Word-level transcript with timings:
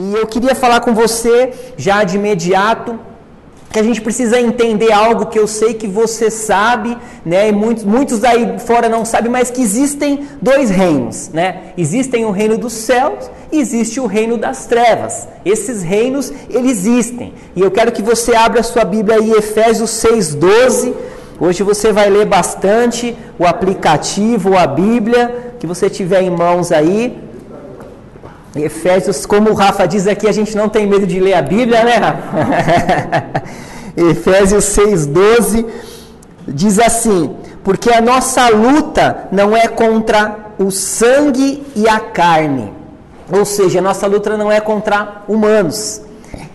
E 0.00 0.14
eu 0.14 0.28
queria 0.28 0.54
falar 0.54 0.78
com 0.78 0.94
você 0.94 1.52
já 1.76 2.04
de 2.04 2.14
imediato 2.14 2.96
que 3.68 3.80
a 3.80 3.82
gente 3.82 4.00
precisa 4.00 4.40
entender 4.40 4.92
algo 4.92 5.26
que 5.26 5.36
eu 5.36 5.48
sei 5.48 5.74
que 5.74 5.88
você 5.88 6.30
sabe, 6.30 6.96
né? 7.26 7.48
E 7.48 7.52
muitos, 7.52 7.82
muitos 7.82 8.22
aí 8.22 8.60
fora 8.60 8.88
não 8.88 9.04
sabem, 9.04 9.28
mas 9.28 9.50
que 9.50 9.60
existem 9.60 10.24
dois 10.40 10.70
reinos, 10.70 11.30
né? 11.30 11.72
Existem 11.76 12.24
o 12.24 12.30
reino 12.30 12.56
dos 12.56 12.74
céus 12.74 13.28
e 13.50 13.58
existe 13.58 13.98
o 13.98 14.06
reino 14.06 14.38
das 14.38 14.66
trevas. 14.66 15.26
Esses 15.44 15.82
reinos, 15.82 16.32
eles 16.48 16.86
existem. 16.86 17.34
E 17.56 17.60
eu 17.60 17.70
quero 17.72 17.90
que 17.90 18.00
você 18.00 18.36
abra 18.36 18.62
sua 18.62 18.84
Bíblia 18.84 19.18
aí, 19.18 19.32
Efésios 19.32 19.90
6,12. 19.90 20.94
Hoje 21.40 21.64
você 21.64 21.92
vai 21.92 22.08
ler 22.08 22.24
bastante 22.24 23.16
o 23.36 23.44
aplicativo, 23.44 24.56
a 24.56 24.64
Bíblia, 24.64 25.54
que 25.58 25.66
você 25.66 25.90
tiver 25.90 26.22
em 26.22 26.30
mãos 26.30 26.70
aí. 26.70 27.27
Efésios, 28.56 29.26
como 29.26 29.50
o 29.50 29.54
Rafa 29.54 29.86
diz 29.86 30.06
aqui, 30.06 30.26
a 30.26 30.32
gente 30.32 30.56
não 30.56 30.68
tem 30.68 30.86
medo 30.86 31.06
de 31.06 31.20
ler 31.20 31.34
a 31.34 31.42
Bíblia, 31.42 31.84
né, 31.84 31.96
Rafa? 31.96 32.22
Efésios 34.10 34.64
6,12 34.64 35.66
diz 36.46 36.78
assim: 36.78 37.36
Porque 37.62 37.92
a 37.92 38.00
nossa 38.00 38.48
luta 38.48 39.28
não 39.30 39.56
é 39.56 39.68
contra 39.68 40.52
o 40.58 40.70
sangue 40.70 41.62
e 41.76 41.88
a 41.88 42.00
carne, 42.00 42.72
ou 43.30 43.44
seja, 43.44 43.80
a 43.80 43.82
nossa 43.82 44.06
luta 44.06 44.36
não 44.36 44.50
é 44.50 44.60
contra 44.60 45.22
humanos, 45.28 46.00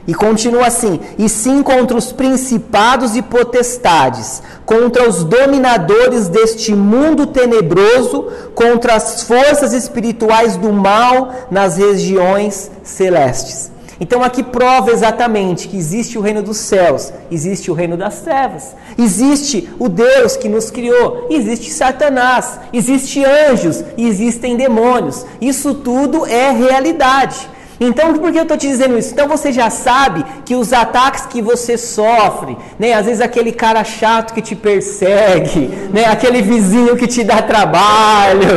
e 0.07 0.13
continua 0.13 0.67
assim: 0.67 0.99
e 1.17 1.29
sim 1.29 1.63
contra 1.63 1.97
os 1.97 2.11
principados 2.11 3.15
e 3.15 3.21
potestades, 3.21 4.41
contra 4.65 5.07
os 5.07 5.23
dominadores 5.23 6.27
deste 6.27 6.73
mundo 6.73 7.27
tenebroso, 7.27 8.27
contra 8.53 8.95
as 8.95 9.23
forças 9.23 9.73
espirituais 9.73 10.57
do 10.57 10.71
mal 10.71 11.33
nas 11.49 11.77
regiões 11.77 12.69
celestes. 12.83 13.73
Então 13.99 14.23
aqui 14.23 14.43
prova 14.43 14.91
exatamente 14.91 15.67
que 15.67 15.77
existe 15.77 16.17
o 16.17 16.21
reino 16.21 16.41
dos 16.41 16.57
céus, 16.57 17.13
existe 17.31 17.69
o 17.69 17.73
reino 17.73 17.95
das 17.95 18.19
trevas, 18.21 18.75
existe 18.97 19.69
o 19.79 19.87
Deus 19.87 20.35
que 20.35 20.49
nos 20.49 20.69
criou, 20.69 21.27
existe 21.29 21.69
Satanás, 21.71 22.59
existe 22.73 23.23
anjos 23.23 23.83
existem 23.97 24.57
demônios. 24.57 25.25
Isso 25.39 25.75
tudo 25.75 26.25
é 26.25 26.51
realidade. 26.51 27.52
Então, 27.85 28.13
por 28.13 28.31
que 28.31 28.37
eu 28.37 28.43
estou 28.43 28.57
te 28.57 28.67
dizendo 28.67 28.97
isso? 28.97 29.11
Então 29.13 29.27
você 29.27 29.51
já 29.51 29.69
sabe 29.69 30.25
que 30.45 30.55
os 30.55 30.71
ataques 30.71 31.25
que 31.25 31.41
você 31.41 31.77
sofre, 31.77 32.57
né? 32.79 32.93
Às 32.93 33.05
vezes 33.05 33.19
aquele 33.21 33.51
cara 33.51 33.83
chato 33.83 34.33
que 34.33 34.41
te 34.41 34.55
persegue, 34.55 35.67
né? 35.91 36.05
Aquele 36.05 36.41
vizinho 36.41 36.95
que 36.95 37.07
te 37.07 37.23
dá 37.23 37.41
trabalho, 37.41 38.47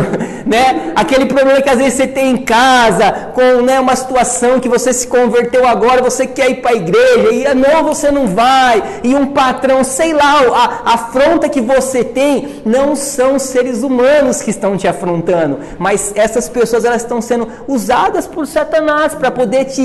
né? 0.47 0.93
Aquele 0.95 1.27
problema 1.27 1.61
que 1.61 1.69
às 1.69 1.79
vezes 1.79 1.95
você 1.95 2.07
tem 2.07 2.31
em 2.31 2.37
casa, 2.37 3.31
com 3.35 3.63
né, 3.63 3.81
uma 3.81 3.97
situação 3.97 4.61
que 4.61 4.69
você 4.69 4.93
se 4.93 5.07
converteu 5.09 5.67
agora, 5.67 6.01
você 6.01 6.27
quer 6.27 6.51
ir 6.51 6.57
para 6.57 6.71
a 6.71 6.75
igreja 6.75 7.33
e 7.33 7.55
não, 7.55 7.83
você 7.83 8.11
não 8.11 8.29
vai, 8.29 8.83
e 9.03 9.15
um 9.15 9.27
patrão, 9.27 9.83
sei 9.83 10.13
lá, 10.13 10.41
a, 10.55 10.91
a 10.91 10.95
afronta 10.95 11.49
que 11.49 11.61
você 11.61 12.05
tem 12.05 12.63
não 12.65 12.95
são 12.95 13.39
seres 13.39 13.83
humanos 13.83 14.43
que 14.43 14.51
estão 14.51 14.77
te 14.77 14.87
afrontando, 14.87 15.59
mas 15.79 16.13
essas 16.15 16.49
pessoas 16.49 16.85
elas 16.85 17.03
estão 17.03 17.21
sendo 17.21 17.49
usadas 17.67 18.27
por 18.27 18.47
Satanás 18.47 19.15
para 19.15 19.31
poder 19.31 19.65
te 19.67 19.83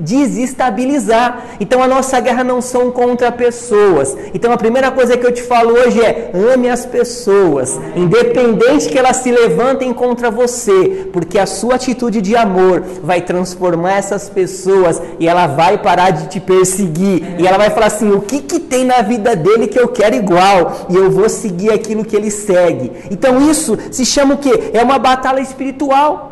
desestabilizar. 0.00 1.44
Então 1.60 1.82
a 1.82 1.88
nossa 1.88 2.18
guerra 2.20 2.44
não 2.44 2.60
são 2.60 2.90
contra 2.90 3.30
pessoas. 3.30 4.16
Então 4.34 4.52
a 4.52 4.56
primeira 4.56 4.90
coisa 4.90 5.16
que 5.16 5.26
eu 5.26 5.32
te 5.32 5.42
falo 5.42 5.74
hoje 5.74 6.00
é: 6.00 6.30
ame 6.52 6.68
as 6.68 6.84
pessoas, 6.84 7.78
independente 7.94 8.88
que 8.88 8.98
elas 8.98 9.16
se 9.18 9.30
levantem 9.30 9.92
contra 10.00 10.30
você, 10.30 11.10
porque 11.12 11.38
a 11.38 11.44
sua 11.44 11.74
atitude 11.74 12.22
de 12.22 12.34
amor 12.34 12.82
vai 13.02 13.20
transformar 13.20 13.98
essas 13.98 14.30
pessoas 14.30 15.00
e 15.18 15.28
ela 15.28 15.46
vai 15.46 15.76
parar 15.76 16.08
de 16.08 16.26
te 16.28 16.40
perseguir. 16.40 17.38
E 17.38 17.46
ela 17.46 17.58
vai 17.58 17.68
falar 17.68 17.88
assim: 17.88 18.10
o 18.10 18.22
que, 18.22 18.40
que 18.40 18.58
tem 18.58 18.82
na 18.82 19.02
vida 19.02 19.36
dele 19.36 19.66
que 19.66 19.78
eu 19.78 19.88
quero 19.88 20.16
igual? 20.16 20.86
E 20.88 20.96
eu 20.96 21.10
vou 21.10 21.28
seguir 21.28 21.70
aquilo 21.70 22.02
que 22.02 22.16
ele 22.16 22.30
segue. 22.30 22.90
Então 23.10 23.50
isso 23.50 23.76
se 23.90 24.06
chama 24.06 24.36
o 24.36 24.38
que? 24.38 24.70
É 24.72 24.82
uma 24.82 24.98
batalha 24.98 25.40
espiritual. 25.40 26.28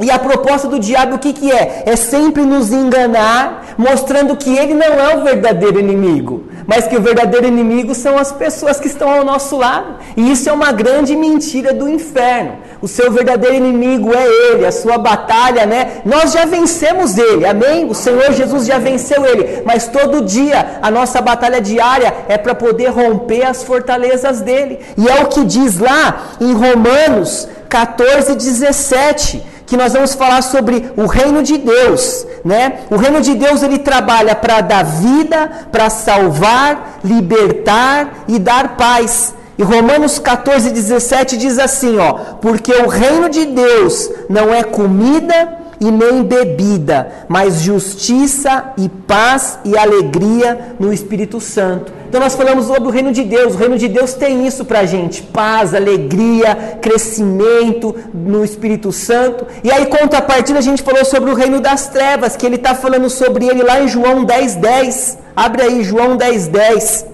E 0.00 0.10
a 0.10 0.18
proposta 0.18 0.66
do 0.66 0.78
diabo 0.78 1.16
o 1.16 1.18
que, 1.18 1.34
que 1.34 1.52
é? 1.52 1.82
É 1.84 1.94
sempre 1.94 2.42
nos 2.42 2.72
enganar, 2.72 3.74
mostrando 3.76 4.34
que 4.34 4.56
ele 4.56 4.72
não 4.72 4.86
é 4.86 5.16
o 5.16 5.24
verdadeiro 5.24 5.78
inimigo, 5.78 6.44
mas 6.70 6.86
que 6.86 6.96
o 6.96 7.02
verdadeiro 7.02 7.48
inimigo 7.48 7.96
são 7.96 8.16
as 8.16 8.30
pessoas 8.30 8.78
que 8.78 8.86
estão 8.86 9.10
ao 9.10 9.24
nosso 9.24 9.56
lado. 9.56 9.96
E 10.16 10.30
isso 10.30 10.48
é 10.48 10.52
uma 10.52 10.70
grande 10.70 11.16
mentira 11.16 11.74
do 11.74 11.88
inferno. 11.88 12.58
O 12.80 12.86
seu 12.86 13.10
verdadeiro 13.10 13.56
inimigo 13.56 14.14
é 14.14 14.24
ele, 14.24 14.64
a 14.64 14.70
sua 14.70 14.96
batalha, 14.96 15.66
né? 15.66 16.00
Nós 16.04 16.30
já 16.30 16.44
vencemos 16.44 17.18
ele, 17.18 17.44
amém? 17.44 17.86
O 17.86 17.94
Senhor 17.94 18.32
Jesus 18.32 18.66
já 18.66 18.78
venceu 18.78 19.26
ele, 19.26 19.64
mas 19.66 19.88
todo 19.88 20.24
dia 20.24 20.78
a 20.80 20.92
nossa 20.92 21.20
batalha 21.20 21.60
diária 21.60 22.14
é 22.28 22.38
para 22.38 22.54
poder 22.54 22.90
romper 22.90 23.42
as 23.42 23.64
fortalezas 23.64 24.40
dele. 24.40 24.78
E 24.96 25.08
é 25.08 25.24
o 25.24 25.26
que 25.26 25.44
diz 25.44 25.76
lá 25.76 26.36
em 26.40 26.52
Romanos 26.52 27.48
14, 27.68 28.36
17 28.36 29.49
que 29.70 29.76
nós 29.76 29.92
vamos 29.92 30.14
falar 30.14 30.42
sobre 30.42 30.92
o 30.96 31.06
reino 31.06 31.44
de 31.44 31.56
Deus, 31.56 32.26
né? 32.44 32.80
O 32.90 32.96
reino 32.96 33.20
de 33.20 33.36
Deus 33.36 33.62
ele 33.62 33.78
trabalha 33.78 34.34
para 34.34 34.60
dar 34.60 34.82
vida, 34.82 35.48
para 35.70 35.88
salvar, 35.88 36.98
libertar 37.04 38.24
e 38.26 38.36
dar 38.40 38.76
paz. 38.76 39.32
E 39.56 39.62
Romanos 39.62 40.18
14, 40.18 40.70
17 40.70 41.36
diz 41.36 41.56
assim, 41.56 41.98
ó, 41.98 42.14
porque 42.42 42.72
o 42.72 42.88
reino 42.88 43.28
de 43.28 43.46
Deus 43.46 44.10
não 44.28 44.52
é 44.52 44.64
comida 44.64 45.59
e 45.80 45.90
nem 45.90 46.22
bebida, 46.22 47.24
mas 47.26 47.62
justiça 47.62 48.72
e 48.76 48.88
paz 48.88 49.58
e 49.64 49.76
alegria 49.78 50.74
no 50.78 50.92
Espírito 50.92 51.40
Santo. 51.40 51.90
Então 52.06 52.20
nós 52.20 52.34
falamos 52.34 52.66
sobre 52.66 52.88
o 52.88 52.90
reino 52.90 53.12
de 53.12 53.22
Deus. 53.22 53.54
O 53.54 53.56
reino 53.56 53.78
de 53.78 53.88
Deus 53.88 54.12
tem 54.12 54.46
isso 54.46 54.64
para 54.64 54.80
a 54.80 54.84
gente: 54.84 55.22
paz, 55.22 55.74
alegria, 55.74 56.78
crescimento 56.82 57.94
no 58.12 58.44
Espírito 58.44 58.92
Santo. 58.92 59.46
E 59.64 59.70
aí, 59.70 59.86
contrapartida, 59.86 60.58
a 60.58 60.62
gente 60.62 60.82
falou 60.82 61.04
sobre 61.04 61.30
o 61.30 61.34
reino 61.34 61.60
das 61.60 61.88
trevas, 61.88 62.36
que 62.36 62.44
ele 62.44 62.56
está 62.56 62.74
falando 62.74 63.08
sobre 63.08 63.46
ele 63.46 63.62
lá 63.62 63.80
em 63.80 63.88
João 63.88 64.24
10, 64.24 64.56
10. 64.56 65.18
Abre 65.34 65.62
aí, 65.62 65.84
João 65.84 66.16
10, 66.16 66.48
10. 66.48 67.06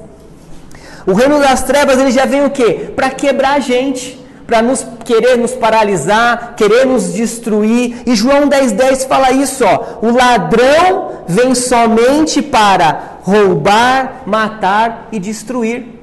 O 1.06 1.12
reino 1.12 1.38
das 1.38 1.62
trevas 1.62 1.98
ele 2.00 2.10
já 2.10 2.24
vem 2.24 2.44
o 2.44 2.50
quê? 2.50 2.90
Para 2.96 3.10
quebrar 3.10 3.54
a 3.56 3.60
gente 3.60 4.25
para 4.46 4.62
nos 4.62 4.86
querer 5.04 5.36
nos 5.36 5.52
paralisar, 5.52 6.54
querer 6.56 6.86
nos 6.86 7.12
destruir. 7.12 8.02
E 8.06 8.14
João 8.14 8.48
10,10 8.48 8.70
10 8.72 9.04
fala 9.04 9.32
isso, 9.32 9.64
ó. 9.64 10.06
O 10.06 10.12
ladrão 10.12 11.22
vem 11.26 11.54
somente 11.54 12.40
para 12.40 13.18
roubar, 13.22 14.22
matar 14.24 15.08
e 15.10 15.18
destruir. 15.18 15.96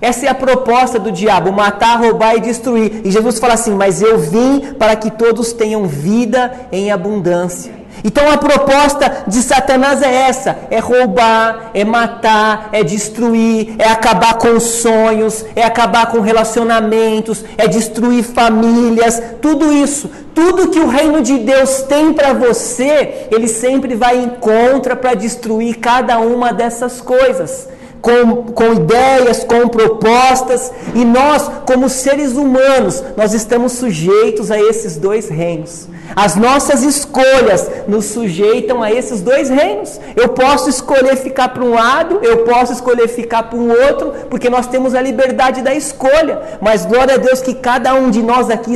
Essa 0.00 0.26
é 0.26 0.28
a 0.30 0.34
proposta 0.34 0.98
do 0.98 1.12
diabo: 1.12 1.52
matar, 1.52 1.98
roubar 1.98 2.36
e 2.36 2.40
destruir. 2.40 3.02
E 3.04 3.10
Jesus 3.10 3.38
fala 3.38 3.54
assim: 3.54 3.74
Mas 3.74 4.00
eu 4.00 4.18
vim 4.18 4.74
para 4.78 4.96
que 4.96 5.10
todos 5.10 5.52
tenham 5.52 5.86
vida 5.86 6.52
em 6.72 6.90
abundância. 6.90 7.79
Então 8.04 8.30
a 8.30 8.38
proposta 8.38 9.24
de 9.26 9.42
Satanás 9.42 10.02
é 10.02 10.28
essa: 10.28 10.58
é 10.70 10.78
roubar, 10.78 11.70
é 11.74 11.84
matar, 11.84 12.70
é 12.72 12.82
destruir, 12.82 13.74
é 13.78 13.88
acabar 13.88 14.34
com 14.34 14.58
sonhos, 14.58 15.44
é 15.54 15.62
acabar 15.62 16.06
com 16.06 16.20
relacionamentos, 16.20 17.44
é 17.56 17.66
destruir 17.66 18.22
famílias, 18.24 19.22
tudo 19.40 19.72
isso. 19.72 20.10
Tudo 20.32 20.68
que 20.68 20.78
o 20.78 20.86
reino 20.86 21.20
de 21.20 21.38
Deus 21.38 21.82
tem 21.82 22.12
para 22.12 22.32
você, 22.32 23.26
ele 23.30 23.48
sempre 23.48 23.94
vai 23.94 24.16
em 24.16 24.28
contra 24.28 24.94
para 24.94 25.14
destruir 25.14 25.78
cada 25.78 26.18
uma 26.18 26.52
dessas 26.52 27.00
coisas 27.00 27.68
com, 28.00 28.44
com 28.52 28.72
ideias, 28.72 29.44
com 29.44 29.68
propostas, 29.68 30.72
e 30.94 31.04
nós, 31.04 31.50
como 31.66 31.88
seres 31.88 32.32
humanos, 32.32 33.02
nós 33.16 33.34
estamos 33.34 33.72
sujeitos 33.72 34.50
a 34.50 34.60
esses 34.60 34.96
dois 34.96 35.28
reinos. 35.28 35.88
As 36.14 36.36
nossas 36.36 36.82
escolhas 36.82 37.68
nos 37.86 38.06
sujeitam 38.06 38.82
a 38.82 38.90
esses 38.90 39.20
dois 39.20 39.48
reinos. 39.48 40.00
Eu 40.16 40.30
posso 40.30 40.68
escolher 40.68 41.16
ficar 41.16 41.48
para 41.50 41.64
um 41.64 41.74
lado, 41.74 42.20
eu 42.22 42.38
posso 42.38 42.72
escolher 42.72 43.08
ficar 43.08 43.44
para 43.44 43.58
um 43.58 43.70
outro, 43.70 44.12
porque 44.28 44.50
nós 44.50 44.66
temos 44.66 44.94
a 44.94 45.02
liberdade 45.02 45.62
da 45.62 45.74
escolha. 45.74 46.58
Mas 46.60 46.84
glória 46.84 47.14
a 47.14 47.18
Deus 47.18 47.40
que 47.40 47.54
cada 47.54 47.94
um 47.94 48.10
de 48.10 48.22
nós 48.22 48.50
aqui 48.50 48.74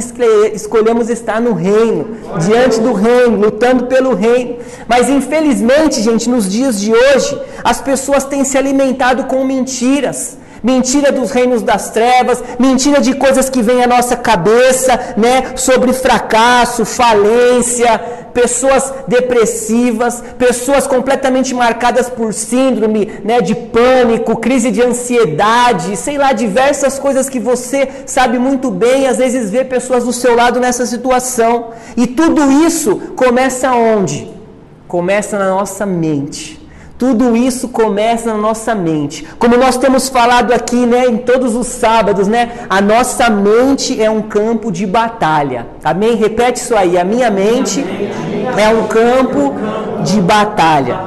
escolhemos 0.52 1.10
estar 1.10 1.40
no 1.40 1.52
reino, 1.52 2.16
diante 2.46 2.80
do 2.80 2.92
reino, 2.92 3.38
lutando 3.38 3.86
pelo 3.86 4.14
reino. 4.14 4.56
Mas 4.86 5.08
infelizmente, 5.08 6.00
gente, 6.00 6.28
nos 6.28 6.50
dias 6.50 6.80
de 6.80 6.92
hoje, 6.92 7.40
as 7.62 7.80
pessoas 7.80 8.24
têm 8.24 8.44
se 8.44 8.56
alimentado 8.56 9.24
com 9.24 9.44
mentiras 9.44 10.43
mentira 10.64 11.12
dos 11.12 11.30
reinos 11.30 11.62
das 11.62 11.90
trevas, 11.90 12.42
mentira 12.58 13.00
de 13.00 13.14
coisas 13.14 13.48
que 13.48 13.62
vêm 13.62 13.84
à 13.84 13.86
nossa 13.86 14.16
cabeça, 14.16 15.14
né, 15.16 15.52
sobre 15.54 15.92
fracasso, 15.92 16.84
falência, 16.84 17.98
pessoas 18.32 18.92
depressivas, 19.06 20.24
pessoas 20.38 20.86
completamente 20.86 21.54
marcadas 21.54 22.08
por 22.08 22.32
síndrome, 22.32 23.20
né, 23.22 23.40
de 23.40 23.54
pânico, 23.54 24.36
crise 24.38 24.70
de 24.72 24.82
ansiedade, 24.82 25.96
sei 25.96 26.18
lá, 26.18 26.32
diversas 26.32 26.98
coisas 26.98 27.28
que 27.28 27.38
você 27.38 27.86
sabe 28.06 28.38
muito 28.38 28.70
bem, 28.70 29.06
às 29.06 29.18
vezes 29.18 29.50
vê 29.50 29.62
pessoas 29.64 30.02
do 30.04 30.12
seu 30.12 30.34
lado 30.34 30.58
nessa 30.58 30.86
situação. 30.86 31.72
E 31.96 32.06
tudo 32.06 32.50
isso 32.66 33.12
começa 33.14 33.70
onde? 33.70 34.34
começa 34.94 35.36
na 35.36 35.48
nossa 35.48 35.84
mente. 35.84 36.63
Tudo 37.06 37.36
isso 37.36 37.68
começa 37.68 38.32
na 38.32 38.38
nossa 38.38 38.74
mente. 38.74 39.26
Como 39.38 39.58
nós 39.58 39.76
temos 39.76 40.08
falado 40.08 40.54
aqui, 40.54 40.86
né, 40.86 41.04
em 41.04 41.18
todos 41.18 41.54
os 41.54 41.66
sábados, 41.66 42.26
né, 42.26 42.64
a 42.70 42.80
nossa 42.80 43.28
mente 43.28 44.02
é 44.02 44.10
um 44.10 44.22
campo 44.22 44.72
de 44.72 44.86
batalha. 44.86 45.66
Amém? 45.84 46.14
Repete 46.14 46.60
isso 46.60 46.74
aí. 46.74 46.96
A 46.96 47.04
minha 47.04 47.30
mente 47.30 47.84
é 48.56 48.68
um 48.70 48.86
campo 48.86 49.54
de 50.02 50.18
batalha. 50.22 50.98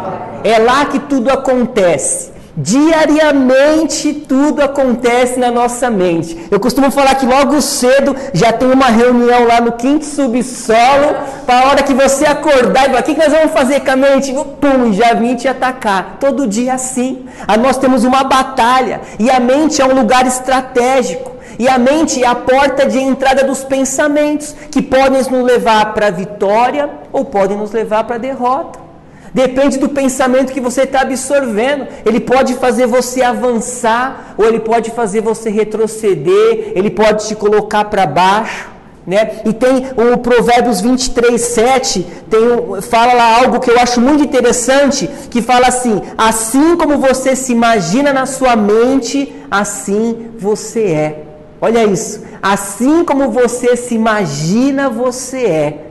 É 0.43 0.59
lá 0.59 0.85
que 0.85 0.99
tudo 0.99 1.31
acontece. 1.31 2.36
Diariamente 2.59 4.13
tudo 4.13 4.63
acontece 4.63 5.39
na 5.39 5.51
nossa 5.51 5.91
mente. 5.91 6.47
Eu 6.49 6.59
costumo 6.59 6.89
falar 6.89 7.13
que 7.13 7.25
logo 7.27 7.61
cedo 7.61 8.15
já 8.33 8.51
tem 8.51 8.71
uma 8.71 8.87
reunião 8.87 9.45
lá 9.45 9.61
no 9.61 9.73
quinto 9.73 10.03
subsolo, 10.03 11.17
para 11.45 11.59
a 11.59 11.69
hora 11.69 11.83
que 11.83 11.93
você 11.93 12.25
acordar 12.25 12.85
e 12.85 12.87
falar, 12.87 13.01
o 13.01 13.03
que 13.03 13.15
nós 13.15 13.31
vamos 13.31 13.51
fazer 13.51 13.81
com 13.81 13.91
a 13.91 13.95
mente? 13.95 14.33
Pum, 14.33 14.91
já 14.91 15.13
vim 15.13 15.35
te 15.35 15.47
atacar. 15.47 16.17
Todo 16.19 16.47
dia 16.47 16.73
assim. 16.73 17.27
Aí 17.47 17.59
nós 17.59 17.77
temos 17.77 18.03
uma 18.03 18.23
batalha. 18.23 19.01
E 19.19 19.29
a 19.29 19.39
mente 19.39 19.79
é 19.79 19.85
um 19.85 19.93
lugar 19.93 20.25
estratégico. 20.25 21.33
E 21.59 21.67
a 21.67 21.77
mente 21.77 22.23
é 22.23 22.27
a 22.27 22.33
porta 22.33 22.87
de 22.87 22.97
entrada 22.97 23.43
dos 23.43 23.63
pensamentos, 23.63 24.55
que 24.71 24.81
podem 24.81 25.21
nos 25.21 25.43
levar 25.43 25.93
para 25.93 26.07
a 26.07 26.11
vitória 26.11 26.89
ou 27.13 27.23
podem 27.23 27.55
nos 27.55 27.71
levar 27.71 28.03
para 28.05 28.15
a 28.15 28.19
derrota. 28.19 28.86
Depende 29.33 29.77
do 29.77 29.89
pensamento 29.89 30.53
que 30.53 30.61
você 30.61 30.83
está 30.83 31.01
absorvendo. 31.01 31.87
Ele 32.05 32.19
pode 32.19 32.53
fazer 32.55 32.87
você 32.87 33.21
avançar, 33.21 34.35
ou 34.37 34.45
ele 34.45 34.59
pode 34.59 34.91
fazer 34.91 35.21
você 35.21 35.49
retroceder, 35.49 36.71
ele 36.75 36.89
pode 36.89 37.27
te 37.27 37.35
colocar 37.35 37.85
para 37.85 38.05
baixo. 38.05 38.77
Né? 39.05 39.39
E 39.45 39.53
tem 39.53 39.87
o 39.95 40.17
Provérbios 40.17 40.81
23, 40.81 41.39
7, 41.39 42.05
tem, 42.29 42.81
fala 42.81 43.13
lá 43.13 43.37
algo 43.37 43.61
que 43.61 43.71
eu 43.71 43.79
acho 43.79 44.01
muito 44.01 44.21
interessante, 44.21 45.09
que 45.31 45.41
fala 45.41 45.67
assim, 45.67 46.01
assim 46.17 46.75
como 46.75 46.97
você 46.97 47.33
se 47.33 47.53
imagina 47.53 48.11
na 48.11 48.25
sua 48.25 48.57
mente, 48.57 49.33
assim 49.49 50.31
você 50.37 50.83
é. 50.83 51.23
Olha 51.61 51.85
isso, 51.85 52.21
assim 52.41 53.05
como 53.05 53.31
você 53.31 53.77
se 53.77 53.95
imagina, 53.95 54.89
você 54.89 55.37
é. 55.37 55.86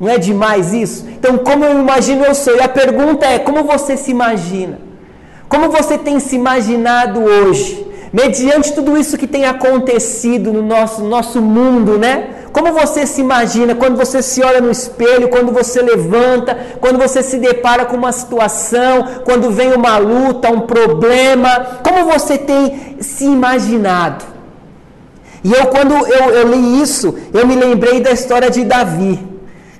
Não 0.00 0.08
é 0.08 0.16
demais 0.16 0.72
isso? 0.72 1.06
Então, 1.08 1.36
como 1.36 1.62
eu 1.62 1.78
imagino, 1.78 2.24
eu 2.24 2.34
sou. 2.34 2.56
E 2.56 2.62
a 2.62 2.68
pergunta 2.68 3.26
é: 3.26 3.38
como 3.38 3.62
você 3.64 3.98
se 3.98 4.10
imagina? 4.10 4.78
Como 5.46 5.68
você 5.68 5.98
tem 5.98 6.18
se 6.18 6.36
imaginado 6.36 7.20
hoje? 7.22 7.86
Mediante 8.12 8.72
tudo 8.72 8.96
isso 8.96 9.18
que 9.18 9.26
tem 9.26 9.44
acontecido 9.44 10.52
no 10.52 10.62
nosso, 10.62 11.04
nosso 11.04 11.40
mundo, 11.40 11.98
né? 11.98 12.30
Como 12.52 12.72
você 12.72 13.06
se 13.06 13.20
imagina 13.20 13.74
quando 13.76 13.96
você 13.96 14.22
se 14.22 14.42
olha 14.42 14.60
no 14.60 14.70
espelho, 14.70 15.28
quando 15.28 15.52
você 15.52 15.80
levanta, 15.80 16.58
quando 16.80 16.98
você 16.98 17.22
se 17.22 17.36
depara 17.36 17.84
com 17.84 17.96
uma 17.96 18.10
situação, 18.10 19.06
quando 19.24 19.50
vem 19.50 19.72
uma 19.72 19.98
luta, 19.98 20.50
um 20.50 20.60
problema? 20.60 21.78
Como 21.84 22.10
você 22.10 22.36
tem 22.38 22.96
se 23.00 23.24
imaginado? 23.26 24.24
E 25.44 25.52
eu, 25.52 25.66
quando 25.66 25.94
eu, 25.94 26.30
eu 26.30 26.48
li 26.48 26.82
isso, 26.82 27.16
eu 27.32 27.46
me 27.46 27.54
lembrei 27.54 28.00
da 28.00 28.10
história 28.10 28.50
de 28.50 28.64
Davi. 28.64 29.29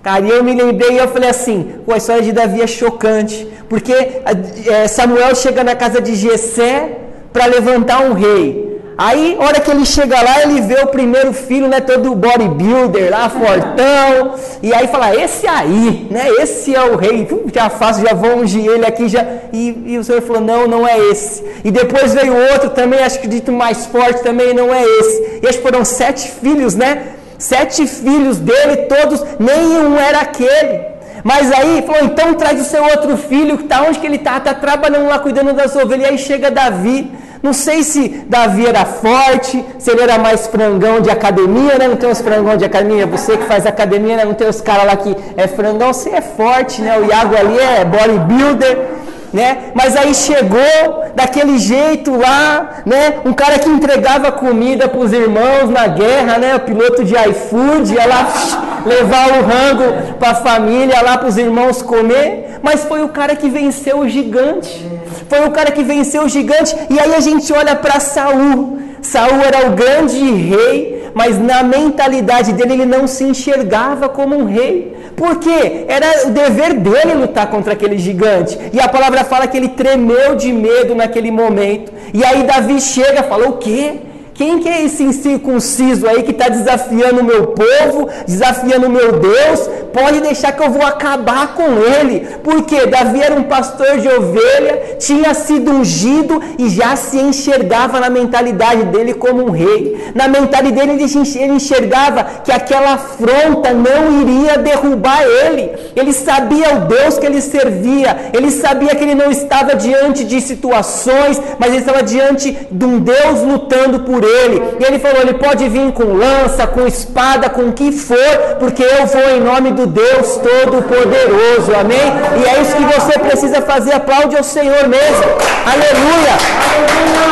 Cara, 0.03 0.25
e 0.25 0.31
eu 0.31 0.43
me 0.43 0.55
lembrei 0.55 0.93
e 0.93 0.99
eu 0.99 1.09
falei 1.09 1.29
assim, 1.29 1.75
a 1.91 1.97
história 1.97 2.23
de 2.23 2.33
Davi 2.33 2.63
é 2.63 2.67
chocante, 2.67 3.47
porque 3.69 3.93
é, 3.93 4.89
Samuel 4.89 5.35
chega 5.35 5.63
na 5.63 5.75
casa 5.75 6.01
de 6.01 6.15
Jessé 6.15 6.99
para 7.33 7.45
levantar 7.45 8.01
um 8.01 8.15
rei. 8.15 8.71
Aí, 8.97 9.37
hora 9.39 9.61
que 9.61 9.71
ele 9.71 9.87
chega 9.87 10.21
lá, 10.21 10.43
ele 10.43 10.61
vê 10.61 10.79
o 10.83 10.87
primeiro 10.87 11.33
filho, 11.33 11.69
né, 11.69 11.81
todo 11.81 12.15
bodybuilder 12.15 13.11
lá, 13.11 13.29
fortão, 13.31 14.35
e 14.63 14.75
aí 14.75 14.89
fala, 14.89 15.15
esse 15.17 15.47
aí, 15.47 16.07
né, 16.11 16.29
esse 16.39 16.75
é 16.75 16.83
o 16.83 16.97
rei, 16.97 17.27
já 17.53 17.71
faço, 17.71 18.05
já 18.05 18.15
vou 18.15 18.37
ungir 18.37 18.67
ele 18.67 18.85
aqui, 18.85 19.09
já, 19.09 19.25
e, 19.55 19.85
e 19.87 19.99
o 19.99 20.05
Senhor 20.05 20.21
falou, 20.21 20.43
não, 20.43 20.67
não 20.67 20.87
é 20.87 20.99
esse. 20.99 21.43
E 21.65 21.71
depois 21.71 22.13
veio 22.13 22.35
outro 22.53 22.71
também, 22.71 23.01
acho 23.01 23.21
que 23.21 23.27
dito 23.27 23.51
mais 23.51 23.87
forte 23.87 24.23
também, 24.23 24.53
não 24.53 24.73
é 24.73 24.83
esse. 24.83 25.41
E 25.43 25.49
acho 25.49 25.59
que 25.59 25.65
foram 25.65 25.83
sete 25.83 26.31
filhos, 26.31 26.75
né, 26.75 27.15
Sete 27.41 27.87
filhos 27.87 28.39
dele, 28.39 28.77
todos, 28.95 29.25
nenhum 29.39 29.99
era 29.99 30.21
aquele. 30.21 30.91
Mas 31.25 31.51
aí 31.51 31.83
falou: 31.87 32.05
então 32.05 32.35
traz 32.35 32.61
o 32.61 32.65
seu 32.65 32.85
outro 32.85 33.17
filho, 33.17 33.57
que 33.59 33.65
tá 33.65 33.83
onde 33.83 33.99
que 33.99 34.07
ele 34.07 34.17
está? 34.17 34.37
Está 34.37 34.53
trabalhando 34.53 35.09
lá 35.09 35.19
cuidando 35.19 35.55
das 35.55 35.75
ovelhas. 35.75 36.07
E 36.07 36.11
aí 36.11 36.19
chega 36.19 36.51
Davi. 36.51 37.11
Não 37.43 37.55
sei 37.55 37.83
se 37.83 38.09
Davi 38.29 38.67
era 38.67 38.85
forte, 38.85 39.65
se 39.79 39.91
ele 39.91 40.03
era 40.03 40.19
mais 40.19 40.47
frangão 40.47 41.01
de 41.01 41.09
academia, 41.09 41.79
né? 41.79 41.89
Não 41.89 41.97
tem 41.97 42.11
os 42.11 42.21
frangão 42.21 42.55
de 42.55 42.67
academia, 42.67 43.07
você 43.07 43.39
que 43.39 43.45
faz 43.45 43.65
academia, 43.65 44.19
né? 44.19 44.25
Não 44.27 44.35
tem 44.35 44.47
os 44.47 44.61
caras 44.61 44.85
lá 44.85 44.95
que 44.97 45.17
é 45.39 45.49
frangão, 45.49 45.91
você 45.91 46.11
é 46.11 46.21
forte, 46.21 46.83
né? 46.83 46.99
O 46.99 47.07
Iago 47.07 47.35
ali 47.35 47.59
é 47.59 47.83
bodybuilder 47.83 49.00
né? 49.33 49.71
Mas 49.75 49.97
aí 49.97 50.15
chegou 50.15 51.05
daquele 51.15 51.59
jeito 51.59 52.17
lá, 52.17 52.83
né? 52.85 53.21
Um 53.25 53.33
cara 53.33 53.59
que 53.59 53.69
entregava 53.69 54.33
comida 54.33 54.89
para 54.89 55.01
os 55.01 55.13
irmãos 55.13 55.71
na 55.71 55.87
guerra, 55.87 56.39
né? 56.39 56.57
O 56.57 56.61
piloto 56.61 57.05
de 57.05 57.15
iFood 57.15 57.95
ia 57.95 58.07
lá 58.07 58.29
levar 58.85 59.29
o 59.29 59.43
rango 59.43 60.17
para 60.19 60.31
a 60.31 60.35
família, 60.35 61.01
lá 61.03 61.17
para 61.19 61.29
os 61.29 61.37
irmãos 61.37 61.83
comer. 61.83 62.59
Mas 62.63 62.85
foi 62.85 63.03
o 63.03 63.09
cara 63.09 63.37
que 63.37 63.49
venceu 63.49 64.01
o 64.01 64.09
gigante. 64.09 64.85
Foi 65.29 65.47
o 65.47 65.51
cara 65.51 65.71
que 65.71 65.83
venceu 65.83 66.25
o 66.25 66.29
gigante. 66.29 66.77
E 66.91 66.99
aí 66.99 67.15
a 67.15 67.21
gente 67.21 67.53
olha 67.53 67.77
para 67.77 68.01
Saul. 68.01 68.79
Saul 69.01 69.41
era 69.43 69.67
o 69.69 69.71
grande 69.71 70.19
rei, 70.19 71.00
mas 71.15 71.39
na 71.39 71.63
mentalidade 71.63 72.53
dele 72.53 72.75
ele 72.75 72.87
não 72.87 73.07
se 73.07 73.25
enxergava 73.25 74.09
como 74.09 74.37
um 74.37 74.45
rei. 74.45 74.97
Porque 75.17 75.85
era 75.89 76.29
o 76.29 76.31
dever 76.31 76.75
dele 76.75 77.15
lutar 77.15 77.49
contra 77.51 77.75
aquele 77.75 77.99
gigante. 77.99 78.59
E 78.73 78.81
a 78.81 78.89
palavra 78.89 79.23
fala 79.25 79.47
que 79.47 79.57
ele 79.57 79.69
tremeu 79.69 80.35
de 80.35 80.53
medo 80.53 80.95
naquele 80.95 81.31
momento. 81.31 81.93
E 82.15 82.25
aí 82.25 82.45
Davi 82.45 82.81
chega 82.81 83.21
e 83.21 83.29
fala: 83.29 83.49
O 83.49 83.59
quê? 83.59 84.01
Quem 84.41 84.61
que 84.61 84.69
é 84.71 84.83
esse 84.85 85.03
incircunciso 85.03 86.09
aí 86.09 86.23
que 86.23 86.31
está 86.31 86.49
desafiando 86.49 87.21
o 87.21 87.25
meu 87.25 87.49
povo, 87.49 88.09
desafiando 88.27 88.87
o 88.87 88.91
meu 88.91 89.13
Deus? 89.13 89.69
Pode 89.93 90.21
deixar 90.21 90.53
que 90.53 90.63
eu 90.63 90.71
vou 90.71 90.85
acabar 90.85 91.55
com 91.55 91.79
ele. 91.79 92.27
Porque 92.43 92.87
Davi 92.87 93.23
era 93.23 93.35
um 93.35 93.45
pastor 93.45 93.99
de 93.99 94.09
ovelha, 94.09 94.97
tinha 94.99 95.35
sido 95.35 95.71
ungido 95.71 96.41
e 96.59 96.69
já 96.69 96.97
se 96.97 97.19
enxergava 97.19 98.01
na 98.01 98.11
mentalidade 98.11 98.85
dele 98.85 99.15
como 99.15 99.47
um 99.47 99.51
rei. 99.51 100.13
Na 100.15 100.29
mentalidade 100.29 100.73
dele 100.73 100.93
ele 100.93 101.53
enxergava 101.53 102.25
que 102.45 102.53
aquela 102.53 102.95
afronta 102.95 103.73
não 103.73 104.21
iria 104.23 104.59
derrubar 104.59 105.23
ele. 105.23 105.71
Ele 105.97 106.13
sabia 106.13 106.77
o 106.77 106.81
Deus 106.87 107.19
que 107.19 107.27
ele 107.27 107.41
servia. 107.41 108.31
Ele 108.33 108.51
sabia 108.51 108.95
que 108.95 109.03
ele 109.03 109.15
não 109.15 109.31
estava 109.31 109.75
diante 109.75 110.25
de 110.25 110.41
situações, 110.41 111.41
mas 111.59 111.69
ele 111.71 111.79
estava 111.79 112.03
diante 112.03 112.57
de 112.71 112.85
um 112.85 112.99
Deus 112.99 113.43
lutando 113.43 114.01
por 114.01 114.23
ele. 114.23 114.63
E 114.81 114.85
ele 114.85 114.99
falou: 114.99 115.21
ele 115.21 115.35
pode 115.35 115.69
vir 115.69 115.93
com 115.93 116.05
lança, 116.05 116.67
com 116.67 116.87
espada, 116.87 117.49
com 117.49 117.63
o 117.63 117.73
que 117.73 117.93
for, 117.93 118.57
porque 118.59 118.83
eu 118.83 119.07
vou 119.07 119.31
em 119.31 119.41
nome 119.41 119.73
do 119.73 119.80
Deus 119.87 120.37
Todo-Poderoso. 120.37 121.75
Amém? 121.79 121.99
E 122.41 122.49
é 122.49 122.63
isso 122.63 122.77
que 122.77 123.01
você 123.01 123.19
precisa 123.19 123.63
fazer. 123.63 123.93
Aplaude 123.93 124.37
ao 124.37 124.45
Senhor 124.45 124.89
mesmo. 124.89 125.25
Aleluia. 125.67 126.35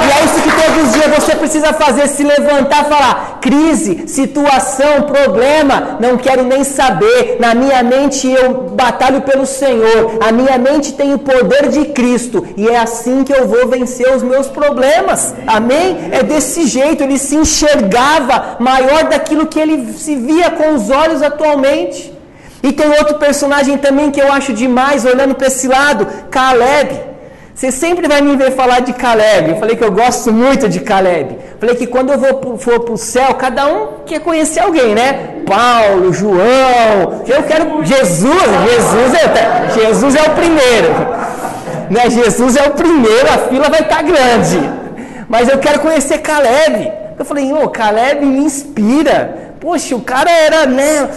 E 0.06 0.10
é 0.10 0.24
isso 0.24 0.42
que 0.42 0.50
todos 0.50 0.88
os 0.88 0.92
dias 0.94 1.14
você 1.14 1.34
precisa 1.34 1.72
fazer: 1.72 2.08
se 2.08 2.22
levantar 2.22 2.84
falar: 2.84 3.38
crise, 3.40 4.06
situação, 4.06 5.02
problema, 5.02 5.98
não 6.00 6.16
quero 6.16 6.44
nem 6.44 6.64
saber. 6.64 7.36
Na 7.40 7.54
minha 7.54 7.82
mente 7.82 8.30
eu 8.30 8.68
batalho 8.74 9.22
pelo 9.22 9.46
Senhor. 9.46 10.18
A 10.20 10.32
minha 10.32 10.58
mente 10.58 10.92
tem 10.94 11.14
o 11.14 11.18
poder 11.18 11.68
de 11.68 11.86
Cristo. 11.86 12.46
E 12.56 12.68
é 12.68 12.78
assim 12.78 13.24
que 13.24 13.32
eu 13.32 13.46
vou 13.46 13.68
vencer 13.68 14.14
os 14.14 14.22
meus 14.22 14.46
problemas. 14.46 15.34
Amém? 15.46 16.08
É 16.10 16.22
desse 16.22 16.66
jeito, 16.66 17.02
ele 17.02 17.18
se 17.18 17.36
enxergava 17.36 18.56
maior 18.58 19.04
daquilo 19.04 19.46
que 19.46 19.58
ele 19.58 19.92
se 19.92 20.14
via 20.16 20.50
com 20.50 20.74
os 20.74 20.90
olhos 20.90 21.22
atualmente. 21.22 22.17
E 22.62 22.72
tem 22.72 22.88
outro 22.90 23.18
personagem 23.18 23.76
também 23.78 24.10
que 24.10 24.20
eu 24.20 24.32
acho 24.32 24.52
demais, 24.52 25.04
olhando 25.04 25.34
para 25.34 25.46
esse 25.46 25.68
lado, 25.68 26.06
Caleb. 26.30 27.08
Você 27.54 27.72
sempre 27.72 28.06
vai 28.06 28.20
me 28.20 28.36
ver 28.36 28.52
falar 28.52 28.80
de 28.80 28.92
Caleb. 28.92 29.50
Eu 29.50 29.56
falei 29.56 29.76
que 29.76 29.82
eu 29.82 29.90
gosto 29.90 30.32
muito 30.32 30.68
de 30.68 30.80
Caleb. 30.80 31.38
Falei 31.58 31.74
que 31.74 31.86
quando 31.86 32.12
eu 32.12 32.18
vou, 32.18 32.56
for 32.58 32.80
para 32.80 32.94
o 32.94 32.96
céu, 32.96 33.34
cada 33.34 33.66
um 33.66 34.04
quer 34.06 34.20
conhecer 34.20 34.60
alguém, 34.60 34.94
né? 34.94 35.42
Paulo, 35.44 36.12
João. 36.12 37.24
Eu 37.26 37.42
quero 37.44 37.84
Jesus. 37.84 38.48
Jesus 38.70 39.14
é, 39.14 39.80
Jesus 39.80 40.14
é 40.14 40.22
o 40.22 40.30
primeiro. 40.30 40.88
Né? 41.90 42.10
Jesus 42.10 42.56
é 42.56 42.68
o 42.68 42.72
primeiro, 42.72 43.28
a 43.28 43.38
fila 43.48 43.68
vai 43.68 43.80
estar 43.80 43.96
tá 43.96 44.02
grande 44.02 44.78
mas 45.28 45.48
eu 45.48 45.58
quero 45.58 45.80
conhecer 45.80 46.18
Caleb. 46.18 46.90
Eu 47.18 47.24
falei, 47.24 47.52
ô, 47.52 47.64
oh, 47.64 47.68
Caleb 47.68 48.24
me 48.24 48.38
inspira. 48.38 49.54
Poxa, 49.60 49.94
o 49.94 50.00
cara 50.00 50.30
era, 50.30 50.66
né, 50.66 51.08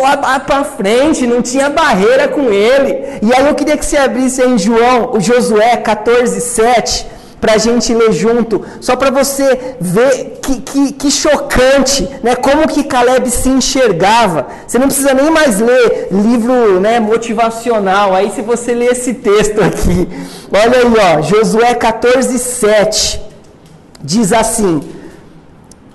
para 0.00 0.64
frente, 0.64 1.26
não 1.26 1.42
tinha 1.42 1.68
barreira 1.68 2.28
com 2.28 2.50
ele. 2.50 3.18
E 3.22 3.32
aí 3.34 3.46
eu 3.46 3.54
queria 3.54 3.76
que 3.76 3.84
você 3.84 3.96
abrisse 3.96 4.42
em 4.42 4.58
João, 4.58 5.12
o 5.12 5.20
Josué 5.20 5.76
14, 5.76 6.40
7. 6.40 7.06
para 7.40 7.54
a 7.54 7.58
gente 7.58 7.92
ler 7.92 8.12
junto, 8.12 8.64
só 8.80 8.94
para 8.94 9.10
você 9.10 9.74
ver 9.80 10.38
que, 10.40 10.60
que, 10.60 10.92
que, 10.92 11.10
chocante, 11.10 12.08
né? 12.22 12.36
Como 12.36 12.68
que 12.68 12.84
Caleb 12.84 13.28
se 13.28 13.48
enxergava. 13.48 14.46
Você 14.64 14.78
não 14.78 14.86
precisa 14.86 15.12
nem 15.12 15.28
mais 15.28 15.58
ler 15.58 16.06
livro 16.12 16.78
né, 16.78 17.00
motivacional. 17.00 18.14
Aí 18.14 18.30
se 18.30 18.42
você 18.42 18.72
ler 18.72 18.92
esse 18.92 19.14
texto 19.14 19.60
aqui, 19.60 20.08
olha 20.52 20.78
aí, 20.78 21.18
ó, 21.18 21.22
Josué 21.22 21.74
14, 21.74 22.38
7, 22.38 23.20
diz 24.00 24.32
assim, 24.32 24.80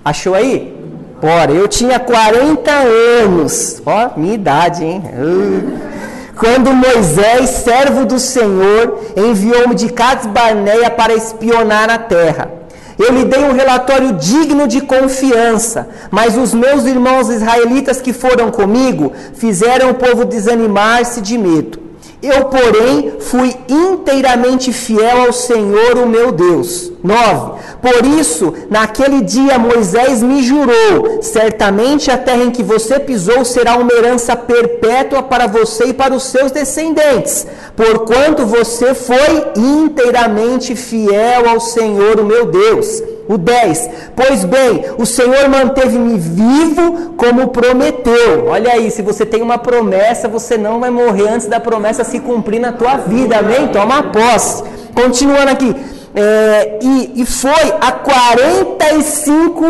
achou 0.04 0.34
aí? 0.34 0.77
Bora, 1.22 1.52
eu 1.52 1.68
tinha 1.68 2.00
40 2.00 2.72
anos, 2.72 3.82
ó, 3.86 4.12
minha 4.18 4.36
idade, 4.36 4.84
hein? 4.84 5.04
Uh 5.14 5.98
quando 6.38 6.72
Moisés, 6.72 7.50
servo 7.50 8.06
do 8.06 8.20
Senhor, 8.20 9.00
enviou-me 9.16 9.74
de 9.74 9.90
Cades 9.90 10.28
Barneia 10.28 10.90
para 10.90 11.16
espionar 11.16 11.88
na 11.88 11.98
terra. 11.98 12.52
Eu 12.98 13.12
lhe 13.12 13.26
dei 13.26 13.44
um 13.44 13.54
relatório 13.54 14.14
digno 14.14 14.68
de 14.68 14.82
confiança, 14.82 15.90
mas 16.12 16.38
os 16.38 16.54
meus 16.54 16.86
irmãos 16.86 17.30
israelitas 17.30 18.00
que 18.02 18.14
foram 18.14 18.52
comigo 18.52 19.14
fizeram 19.34 19.90
o 19.90 19.96
povo 19.96 20.26
desanimar-se 20.26 21.22
de 21.22 21.38
medo. 21.38 21.87
Eu, 22.22 22.46
porém, 22.46 23.14
fui 23.20 23.56
inteiramente 23.70 24.74
fiel 24.74 25.22
ao 25.28 25.34
Senhor, 25.34 25.98
o 26.00 26.08
meu 26.08 26.32
Deus. 26.32 26.92
9. 27.04 27.58
Por 27.80 28.06
isso, 28.20 28.54
naquele 28.72 29.22
dia 29.22 29.60
Moisés 29.60 30.24
me 30.24 30.42
jurou: 30.42 31.22
certamente 31.22 32.10
a 32.10 32.18
terra 32.18 32.44
em 32.44 32.52
que 32.52 32.64
você 32.64 33.00
pisou 33.00 33.46
será 33.46 33.78
uma 33.78 33.94
herança 33.94 34.36
perpétua 34.36 35.22
para 35.22 35.46
você 35.46 35.86
e 35.86 35.94
para 35.94 36.14
os 36.14 36.24
seus 36.24 36.52
descendentes, 36.52 37.46
porquanto 37.76 38.46
você 38.46 38.96
foi 38.96 39.52
inteiramente 39.56 40.76
fiel 40.76 41.48
ao 41.48 41.60
Senhor, 41.60 42.20
o 42.20 42.26
meu 42.26 42.48
Deus. 42.48 43.04
O 43.28 43.38
10. 43.38 43.90
Pois 44.16 44.44
bem, 44.46 44.86
o 44.98 45.06
Senhor 45.06 45.50
manteve-me 45.50 46.18
vivo 46.18 47.14
como 47.18 47.50
prometeu. 47.50 48.48
Olha 48.48 48.74
aí, 48.74 48.90
se 48.90 49.02
você 49.02 49.26
tem 49.26 49.42
uma 49.42 49.58
promessa, 49.58 50.28
você 50.28 50.58
não 50.58 50.80
vai 50.80 50.90
morrer 50.90 51.30
antes 51.30 51.48
da 51.48 51.60
promessa 51.60 52.04
se 52.04 52.20
cumprir 52.20 52.60
na 52.60 52.72
tua 52.72 52.98
vida. 52.98 53.38
Amém? 53.38 53.68
Toma 53.68 54.04
posse. 54.04 54.64
Continuando 54.94 55.52
aqui. 55.52 55.76
É, 56.20 56.80
e, 56.82 57.22
e 57.22 57.26
foi 57.28 57.74
há 57.80 57.92
45 57.92 59.66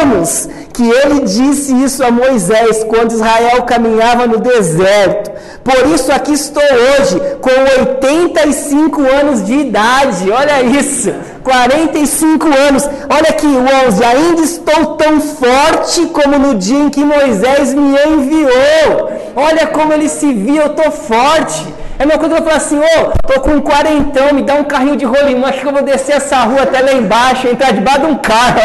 anos 0.00 0.48
que 0.72 0.88
ele 0.88 1.20
disse 1.20 1.74
isso 1.74 2.02
a 2.02 2.10
Moisés 2.10 2.82
quando 2.84 3.12
Israel 3.12 3.64
caminhava 3.64 4.26
no 4.26 4.38
deserto. 4.38 5.30
Por 5.62 5.94
isso 5.94 6.10
aqui 6.10 6.32
estou 6.32 6.62
hoje, 6.62 7.20
com 7.42 7.50
85 7.80 9.02
anos 9.02 9.44
de 9.44 9.52
idade. 9.52 10.30
Olha 10.30 10.62
isso, 10.62 11.12
45 11.50 12.46
anos. 12.68 12.88
Olha 13.08 13.30
aqui 13.30 13.46
o 13.46 13.88
11. 13.88 14.04
Ainda 14.04 14.42
estou 14.42 14.94
tão 14.94 15.20
forte 15.20 16.06
como 16.06 16.38
no 16.38 16.54
dia 16.54 16.78
em 16.78 16.88
que 16.88 17.04
Moisés 17.04 17.74
me 17.74 17.96
enviou. 18.06 19.10
Olha 19.34 19.66
como 19.66 19.92
ele 19.92 20.08
se 20.08 20.32
viu, 20.32 20.62
eu 20.62 20.66
estou 20.66 20.92
forte. 20.92 21.66
É 21.98 22.06
coisa 22.06 22.36
que 22.36 22.40
eu 22.40 22.46
falo 22.46 22.56
assim, 22.56 22.78
ô, 22.78 22.82
oh, 22.82 23.28
tô 23.30 23.40
com 23.40 23.50
um 23.50 23.60
quarentão, 23.60 24.32
me 24.32 24.42
dá 24.42 24.54
um 24.54 24.64
carrinho 24.64 24.96
de 24.96 25.04
rolimã, 25.04 25.48
acho 25.48 25.60
que 25.60 25.66
eu 25.66 25.72
vou 25.72 25.82
descer 25.82 26.16
essa 26.16 26.38
rua 26.44 26.62
até 26.62 26.80
lá 26.80 26.94
embaixo, 26.94 27.46
entrar 27.46 27.74
debaixo 27.74 28.00
de 28.00 28.06
um 28.06 28.14
carro, 28.16 28.58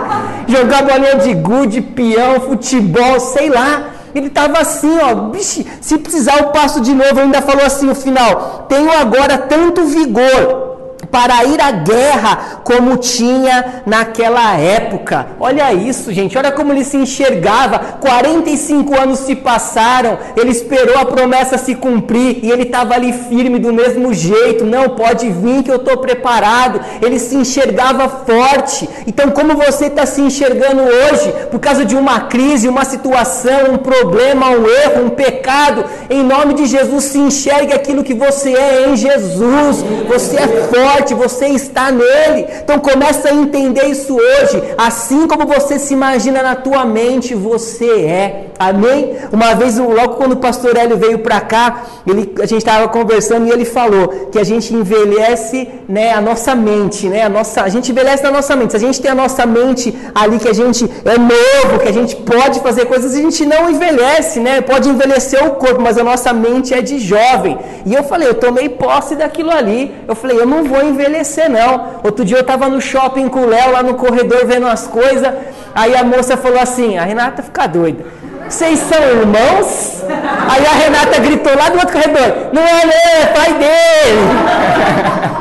jogar 0.48 0.84
bolinha 0.84 1.16
de 1.16 1.34
gude, 1.34 1.82
peão, 1.82 2.40
futebol, 2.40 3.20
sei 3.20 3.50
lá. 3.50 3.90
Ele 4.14 4.28
estava 4.28 4.60
assim, 4.60 4.98
ó, 5.02 5.14
bicho, 5.14 5.62
se 5.82 5.98
precisar 5.98 6.38
eu 6.38 6.44
passo 6.44 6.80
de 6.80 6.94
novo, 6.94 7.20
ainda 7.20 7.42
falou 7.42 7.66
assim 7.66 7.84
no 7.84 7.94
final, 7.94 8.64
tenho 8.70 8.90
agora 8.90 9.36
tanto 9.36 9.84
vigor 9.84 10.67
para 11.10 11.44
ir 11.44 11.60
à 11.60 11.70
guerra 11.70 12.60
como 12.64 12.96
tinha 12.96 13.82
naquela 13.86 14.56
época. 14.56 15.28
Olha 15.40 15.72
isso, 15.72 16.12
gente, 16.12 16.36
olha 16.36 16.52
como 16.52 16.72
ele 16.72 16.84
se 16.84 16.96
enxergava. 16.96 17.78
45 18.00 19.00
anos 19.00 19.20
se 19.20 19.34
passaram, 19.34 20.18
ele 20.36 20.50
esperou 20.50 20.98
a 20.98 21.06
promessa 21.06 21.56
se 21.56 21.74
cumprir 21.74 22.40
e 22.42 22.50
ele 22.50 22.64
estava 22.64 22.94
ali 22.94 23.12
firme 23.12 23.58
do 23.58 23.72
mesmo 23.72 24.12
jeito. 24.12 24.64
Não, 24.64 24.90
pode 24.90 25.30
vir 25.30 25.62
que 25.62 25.70
eu 25.70 25.76
estou 25.76 25.96
preparado. 25.98 26.80
Ele 27.00 27.18
se 27.18 27.36
enxergava 27.36 28.08
forte. 28.08 28.88
Então, 29.06 29.30
como 29.30 29.54
você 29.56 29.86
está 29.86 30.04
se 30.06 30.20
enxergando 30.20 30.82
hoje, 30.82 31.32
por 31.50 31.58
causa 31.58 31.84
de 31.84 31.96
uma 31.96 32.20
crise, 32.20 32.68
uma 32.68 32.84
situação, 32.84 33.72
um 33.72 33.78
problema, 33.78 34.50
um 34.50 34.66
erro, 34.66 35.06
um 35.06 35.10
pecado, 35.10 35.84
em 36.10 36.22
nome 36.22 36.54
de 36.54 36.66
Jesus, 36.66 37.04
se 37.04 37.18
enxergue 37.18 37.72
aquilo 37.72 38.04
que 38.04 38.14
você 38.14 38.52
é 38.52 38.88
em 38.88 38.96
Jesus. 38.96 39.84
Você 40.08 40.36
é 40.36 40.48
forte 40.72 40.97
forte, 40.98 41.14
você 41.14 41.46
está 41.48 41.90
nele. 41.90 42.46
Então 42.62 42.78
começa 42.78 43.28
a 43.28 43.34
entender 43.34 43.86
isso 43.86 44.14
hoje. 44.14 44.62
Assim 44.76 45.26
como 45.26 45.46
você 45.46 45.78
se 45.78 45.94
imagina 45.94 46.42
na 46.42 46.56
tua 46.56 46.84
mente, 46.84 47.34
você 47.34 47.90
é. 48.06 48.47
Amém? 48.58 49.16
Uma 49.32 49.54
vez, 49.54 49.78
logo 49.78 50.14
quando 50.14 50.32
o 50.32 50.36
pastor 50.36 50.76
Hélio 50.76 50.96
veio 50.96 51.20
para 51.20 51.40
cá, 51.40 51.84
ele, 52.06 52.34
a 52.42 52.46
gente 52.46 52.58
estava 52.58 52.88
conversando 52.88 53.46
e 53.46 53.50
ele 53.50 53.64
falou 53.64 54.28
que 54.32 54.38
a 54.38 54.44
gente 54.44 54.74
envelhece 54.74 55.68
né, 55.88 56.12
a 56.12 56.20
nossa 56.20 56.56
mente, 56.56 57.08
né? 57.08 57.22
A, 57.22 57.28
nossa, 57.28 57.62
a 57.62 57.68
gente 57.68 57.92
envelhece 57.92 58.22
na 58.22 58.32
nossa 58.32 58.56
mente. 58.56 58.72
Se 58.72 58.76
a 58.76 58.80
gente 58.80 59.00
tem 59.00 59.10
a 59.10 59.14
nossa 59.14 59.46
mente 59.46 59.96
ali 60.12 60.38
que 60.40 60.48
a 60.48 60.52
gente 60.52 60.90
é 61.04 61.18
novo, 61.18 61.78
que 61.80 61.88
a 61.88 61.92
gente 61.92 62.16
pode 62.16 62.58
fazer 62.60 62.86
coisas, 62.86 63.14
a 63.14 63.22
gente 63.22 63.46
não 63.46 63.70
envelhece, 63.70 64.40
né? 64.40 64.60
Pode 64.60 64.88
envelhecer 64.88 65.46
o 65.46 65.52
corpo, 65.52 65.80
mas 65.80 65.96
a 65.96 66.02
nossa 66.02 66.32
mente 66.32 66.74
é 66.74 66.82
de 66.82 66.98
jovem. 66.98 67.56
E 67.86 67.94
eu 67.94 68.02
falei, 68.02 68.28
eu 68.28 68.34
tomei 68.34 68.68
posse 68.68 69.14
daquilo 69.14 69.52
ali. 69.52 69.94
Eu 70.08 70.16
falei, 70.16 70.36
eu 70.36 70.46
não 70.46 70.64
vou 70.64 70.82
envelhecer 70.82 71.48
não. 71.48 72.00
Outro 72.02 72.24
dia 72.24 72.38
eu 72.38 72.42
estava 72.42 72.68
no 72.68 72.80
shopping 72.80 73.28
com 73.28 73.40
o 73.40 73.46
Léo 73.46 73.70
lá 73.72 73.84
no 73.84 73.94
corredor 73.94 74.44
vendo 74.46 74.66
as 74.66 74.88
coisas. 74.88 75.32
Aí 75.74 75.94
a 75.94 76.02
moça 76.02 76.36
falou 76.36 76.58
assim: 76.58 76.98
a 76.98 77.04
Renata 77.04 77.42
fica 77.42 77.66
doida. 77.66 78.04
Vocês 78.48 78.78
são 78.78 78.98
irmãos? 79.02 80.02
Aí 80.48 80.66
a 80.66 80.72
Renata 80.72 81.20
gritou 81.20 81.54
lá 81.54 81.68
do 81.68 81.78
outro 81.78 81.92
corredor: 81.92 82.48
Não 82.52 82.62
é, 82.62 82.84
não, 82.86 82.92
é 82.92 83.26
pai 83.26 83.52
dele. 83.54 85.38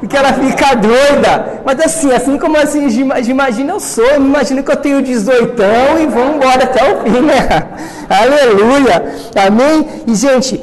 Porque 0.00 0.16
ela 0.16 0.32
fica 0.32 0.74
doida. 0.74 1.62
Mas 1.64 1.80
assim, 1.80 2.12
assim 2.12 2.38
como 2.38 2.56
assim, 2.58 2.86
imagina 3.28 3.72
eu 3.72 3.80
sou, 3.80 4.04
eu 4.04 4.16
imagino 4.16 4.62
que 4.62 4.70
eu 4.70 4.76
tenho 4.76 5.02
18 5.02 5.62
e 6.02 6.06
vamos 6.06 6.36
embora 6.36 6.64
até 6.64 6.92
o 6.92 7.02
fim, 7.02 7.20
né? 7.20 7.48
Aleluia. 8.08 9.14
Amém? 9.46 9.86
E, 10.06 10.14
gente, 10.14 10.60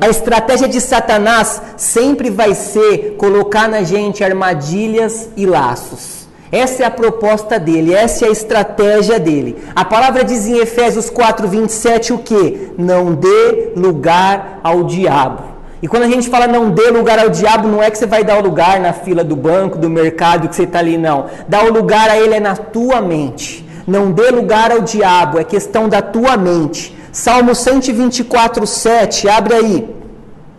a 0.00 0.08
estratégia 0.08 0.68
de 0.68 0.80
Satanás 0.80 1.62
sempre 1.76 2.30
vai 2.30 2.54
ser 2.54 3.16
colocar 3.16 3.68
na 3.68 3.82
gente 3.82 4.24
armadilhas 4.24 5.28
e 5.36 5.46
laços. 5.46 6.21
Essa 6.52 6.82
é 6.82 6.86
a 6.86 6.90
proposta 6.90 7.58
dele, 7.58 7.94
essa 7.94 8.26
é 8.26 8.28
a 8.28 8.32
estratégia 8.32 9.18
dele. 9.18 9.56
A 9.74 9.86
palavra 9.86 10.22
diz 10.22 10.46
em 10.46 10.58
Efésios 10.58 11.08
4, 11.08 11.48
27 11.48 12.12
o 12.12 12.18
que? 12.18 12.72
Não 12.76 13.14
dê 13.14 13.72
lugar 13.74 14.60
ao 14.62 14.84
diabo. 14.84 15.44
E 15.80 15.88
quando 15.88 16.02
a 16.02 16.08
gente 16.08 16.28
fala 16.28 16.46
não 16.46 16.70
dê 16.70 16.90
lugar 16.90 17.18
ao 17.18 17.30
diabo, 17.30 17.66
não 17.66 17.82
é 17.82 17.90
que 17.90 17.96
você 17.96 18.04
vai 18.04 18.22
dar 18.22 18.36
o 18.36 18.42
lugar 18.42 18.78
na 18.78 18.92
fila 18.92 19.24
do 19.24 19.34
banco, 19.34 19.78
do 19.78 19.88
mercado, 19.88 20.46
que 20.46 20.54
você 20.54 20.64
está 20.64 20.80
ali, 20.80 20.98
não. 20.98 21.24
Dar 21.48 21.64
o 21.64 21.72
lugar 21.72 22.10
a 22.10 22.18
ele 22.18 22.34
é 22.34 22.40
na 22.40 22.54
tua 22.54 23.00
mente. 23.00 23.66
Não 23.86 24.12
dê 24.12 24.30
lugar 24.30 24.70
ao 24.70 24.80
diabo, 24.80 25.38
é 25.38 25.44
questão 25.44 25.88
da 25.88 26.02
tua 26.02 26.36
mente. 26.36 26.94
Salmo 27.10 27.54
124, 27.54 28.66
7, 28.66 29.26
abre 29.26 29.54
aí. 29.54 29.88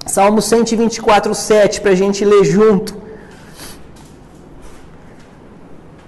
Salmo 0.08 0.42
124, 0.42 1.36
7, 1.36 1.82
para 1.82 1.92
a 1.92 1.96
gente 1.96 2.26
ler 2.26 2.44
junto. 2.44 3.03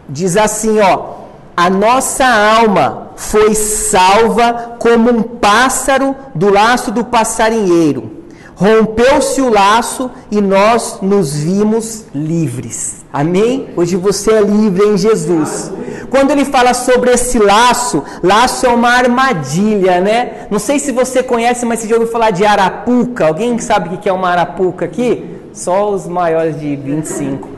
Diz 0.08 0.38
assim, 0.38 0.80
ó. 0.80 1.26
A 1.58 1.70
nossa 1.70 2.26
alma 2.26 3.12
foi 3.16 3.56
salva 3.56 4.76
como 4.78 5.10
um 5.10 5.24
pássaro 5.24 6.14
do 6.34 6.52
laço 6.52 6.92
do 6.92 7.06
passarinheiro. 7.06 8.12
Rompeu-se 8.56 9.42
o 9.42 9.50
laço 9.50 10.10
e 10.32 10.40
nós 10.40 11.00
nos 11.02 11.34
vimos 11.34 12.06
livres. 12.14 13.06
Amém? 13.12 13.68
Hoje 13.76 13.96
você 13.96 14.32
é 14.32 14.42
livre 14.42 14.86
em 14.86 14.98
Jesus. 14.98 15.72
Quando 16.10 16.32
ele 16.32 16.46
fala 16.46 16.74
sobre 16.74 17.12
esse 17.12 17.38
laço, 17.40 18.04
laço 18.24 18.66
é 18.66 18.70
uma 18.70 18.90
armadilha, 18.90 20.00
né? 20.00 20.48
Não 20.50 20.60
sei 20.60 20.80
se 20.80 20.92
você 20.92 21.22
conhece, 21.24 21.66
mas 21.66 21.80
você 21.80 21.88
já 21.88 21.96
ouviu 21.96 22.12
falar 22.12 22.32
de 22.32 22.46
arapuca. 22.46 23.28
Alguém 23.28 23.60
sabe 23.60 23.94
o 23.94 23.98
que 23.98 24.08
é 24.08 24.14
uma 24.14 24.30
arapuca 24.30 24.86
aqui? 24.86 25.26
Só 25.54 25.92
os 25.92 26.08
maiores 26.08 26.60
de 26.60 26.76
25. 26.76 27.55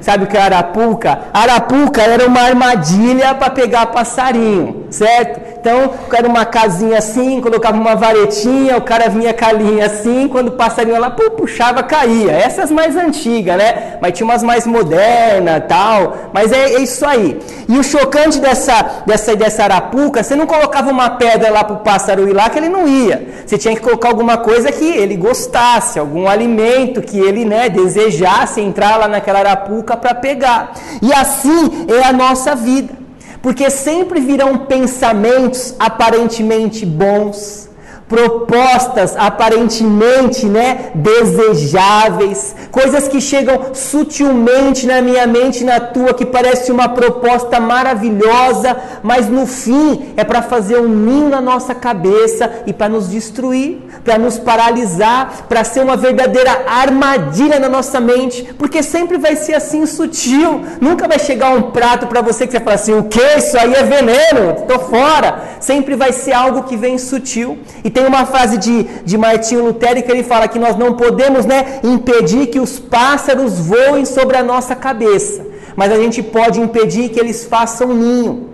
Sabe 0.00 0.24
o 0.24 0.26
que 0.26 0.36
é 0.36 0.40
arapuca? 0.40 1.18
Arapuca 1.32 2.02
era 2.02 2.26
uma 2.26 2.40
armadilha 2.40 3.34
para 3.34 3.50
pegar 3.50 3.86
passarinho, 3.86 4.86
certo? 4.90 5.49
Então, 5.60 5.92
era 6.10 6.26
uma 6.26 6.46
casinha 6.46 6.96
assim, 6.96 7.38
colocava 7.38 7.76
uma 7.76 7.94
varetinha, 7.94 8.78
o 8.78 8.80
cara 8.80 9.10
vinha 9.10 9.34
com 9.34 9.44
a 9.44 9.52
linha 9.52 9.84
assim, 9.84 10.26
quando 10.26 10.48
o 10.48 10.52
passarinho 10.52 10.98
lá 10.98 11.10
puxava, 11.10 11.82
caía. 11.82 12.32
Essas 12.32 12.70
mais 12.70 12.96
antigas, 12.96 13.58
né? 13.58 13.98
Mas 14.00 14.14
tinha 14.14 14.24
umas 14.24 14.42
mais 14.42 14.66
modernas 14.66 15.62
tal. 15.68 16.16
Mas 16.32 16.50
é, 16.50 16.76
é, 16.76 16.80
isso 16.80 17.04
aí. 17.04 17.38
E 17.68 17.78
o 17.78 17.82
chocante 17.82 18.38
dessa, 18.38 19.02
dessa, 19.06 19.36
dessa 19.36 19.64
arapuca, 19.64 20.22
você 20.22 20.34
não 20.34 20.46
colocava 20.46 20.90
uma 20.90 21.10
pedra 21.10 21.50
lá 21.50 21.62
para 21.62 21.76
o 21.76 21.80
pássaro 21.80 22.26
ir 22.26 22.32
lá 22.32 22.48
que 22.48 22.58
ele 22.58 22.70
não 22.70 22.88
ia. 22.88 23.28
Você 23.44 23.58
tinha 23.58 23.74
que 23.74 23.82
colocar 23.82 24.08
alguma 24.08 24.38
coisa 24.38 24.72
que 24.72 24.86
ele 24.86 25.14
gostasse, 25.14 25.98
algum 25.98 26.26
alimento 26.26 27.02
que 27.02 27.18
ele 27.18 27.44
né, 27.44 27.68
desejasse 27.68 28.62
entrar 28.62 28.96
lá 28.96 29.06
naquela 29.06 29.40
arapuca 29.40 29.94
para 29.94 30.14
pegar. 30.14 30.72
E 31.02 31.12
assim 31.12 31.86
é 31.86 32.02
a 32.02 32.14
nossa 32.14 32.54
vida. 32.54 32.99
Porque 33.42 33.70
sempre 33.70 34.20
virão 34.20 34.58
pensamentos 34.66 35.74
aparentemente 35.78 36.84
bons, 36.84 37.69
propostas 38.10 39.14
aparentemente, 39.16 40.44
né, 40.46 40.90
desejáveis, 40.96 42.56
coisas 42.72 43.06
que 43.06 43.20
chegam 43.20 43.72
sutilmente 43.72 44.84
na 44.84 45.00
minha 45.00 45.28
mente 45.28 45.60
e 45.60 45.64
na 45.64 45.78
tua 45.78 46.12
que 46.12 46.26
parece 46.26 46.72
uma 46.72 46.88
proposta 46.88 47.60
maravilhosa, 47.60 48.76
mas 49.00 49.28
no 49.28 49.46
fim 49.46 50.12
é 50.16 50.24
para 50.24 50.42
fazer 50.42 50.78
um 50.80 50.88
ninho 50.88 51.28
na 51.28 51.40
nossa 51.40 51.72
cabeça 51.72 52.50
e 52.66 52.72
para 52.72 52.88
nos 52.88 53.08
destruir, 53.08 53.78
para 54.04 54.18
nos 54.18 54.38
paralisar, 54.38 55.46
para 55.48 55.62
ser 55.62 55.80
uma 55.80 55.96
verdadeira 55.96 56.64
armadilha 56.66 57.60
na 57.60 57.68
nossa 57.68 58.00
mente, 58.00 58.42
porque 58.58 58.82
sempre 58.82 59.18
vai 59.18 59.36
ser 59.36 59.54
assim 59.54 59.86
sutil. 59.86 60.64
Nunca 60.80 61.06
vai 61.06 61.20
chegar 61.20 61.50
um 61.50 61.70
prato 61.70 62.08
para 62.08 62.22
você 62.22 62.44
que 62.44 62.52
você 62.52 62.60
fala 62.60 62.74
assim: 62.74 62.94
"O 62.94 63.04
que? 63.04 63.22
Isso 63.38 63.56
aí 63.56 63.72
é 63.72 63.84
veneno, 63.84 64.56
estou 64.58 64.80
fora". 64.80 65.42
Sempre 65.60 65.94
vai 65.94 66.10
ser 66.10 66.32
algo 66.32 66.64
que 66.64 66.76
vem 66.76 66.98
sutil. 66.98 67.58
E 67.84 67.90
tem 67.90 67.99
tem 68.00 68.06
uma 68.06 68.24
frase 68.24 68.56
de, 68.56 68.84
de 69.04 69.18
Martinho 69.18 69.62
Lutero 69.62 70.02
que 70.02 70.10
ele 70.10 70.22
fala 70.22 70.48
que 70.48 70.58
nós 70.58 70.74
não 70.74 70.94
podemos 70.94 71.44
né, 71.44 71.80
impedir 71.84 72.46
que 72.46 72.58
os 72.58 72.78
pássaros 72.78 73.58
voem 73.58 74.06
sobre 74.06 74.38
a 74.38 74.42
nossa 74.42 74.74
cabeça, 74.74 75.46
mas 75.76 75.92
a 75.92 75.96
gente 75.96 76.22
pode 76.22 76.58
impedir 76.58 77.10
que 77.10 77.20
eles 77.20 77.44
façam 77.44 77.88
ninho. 77.88 78.48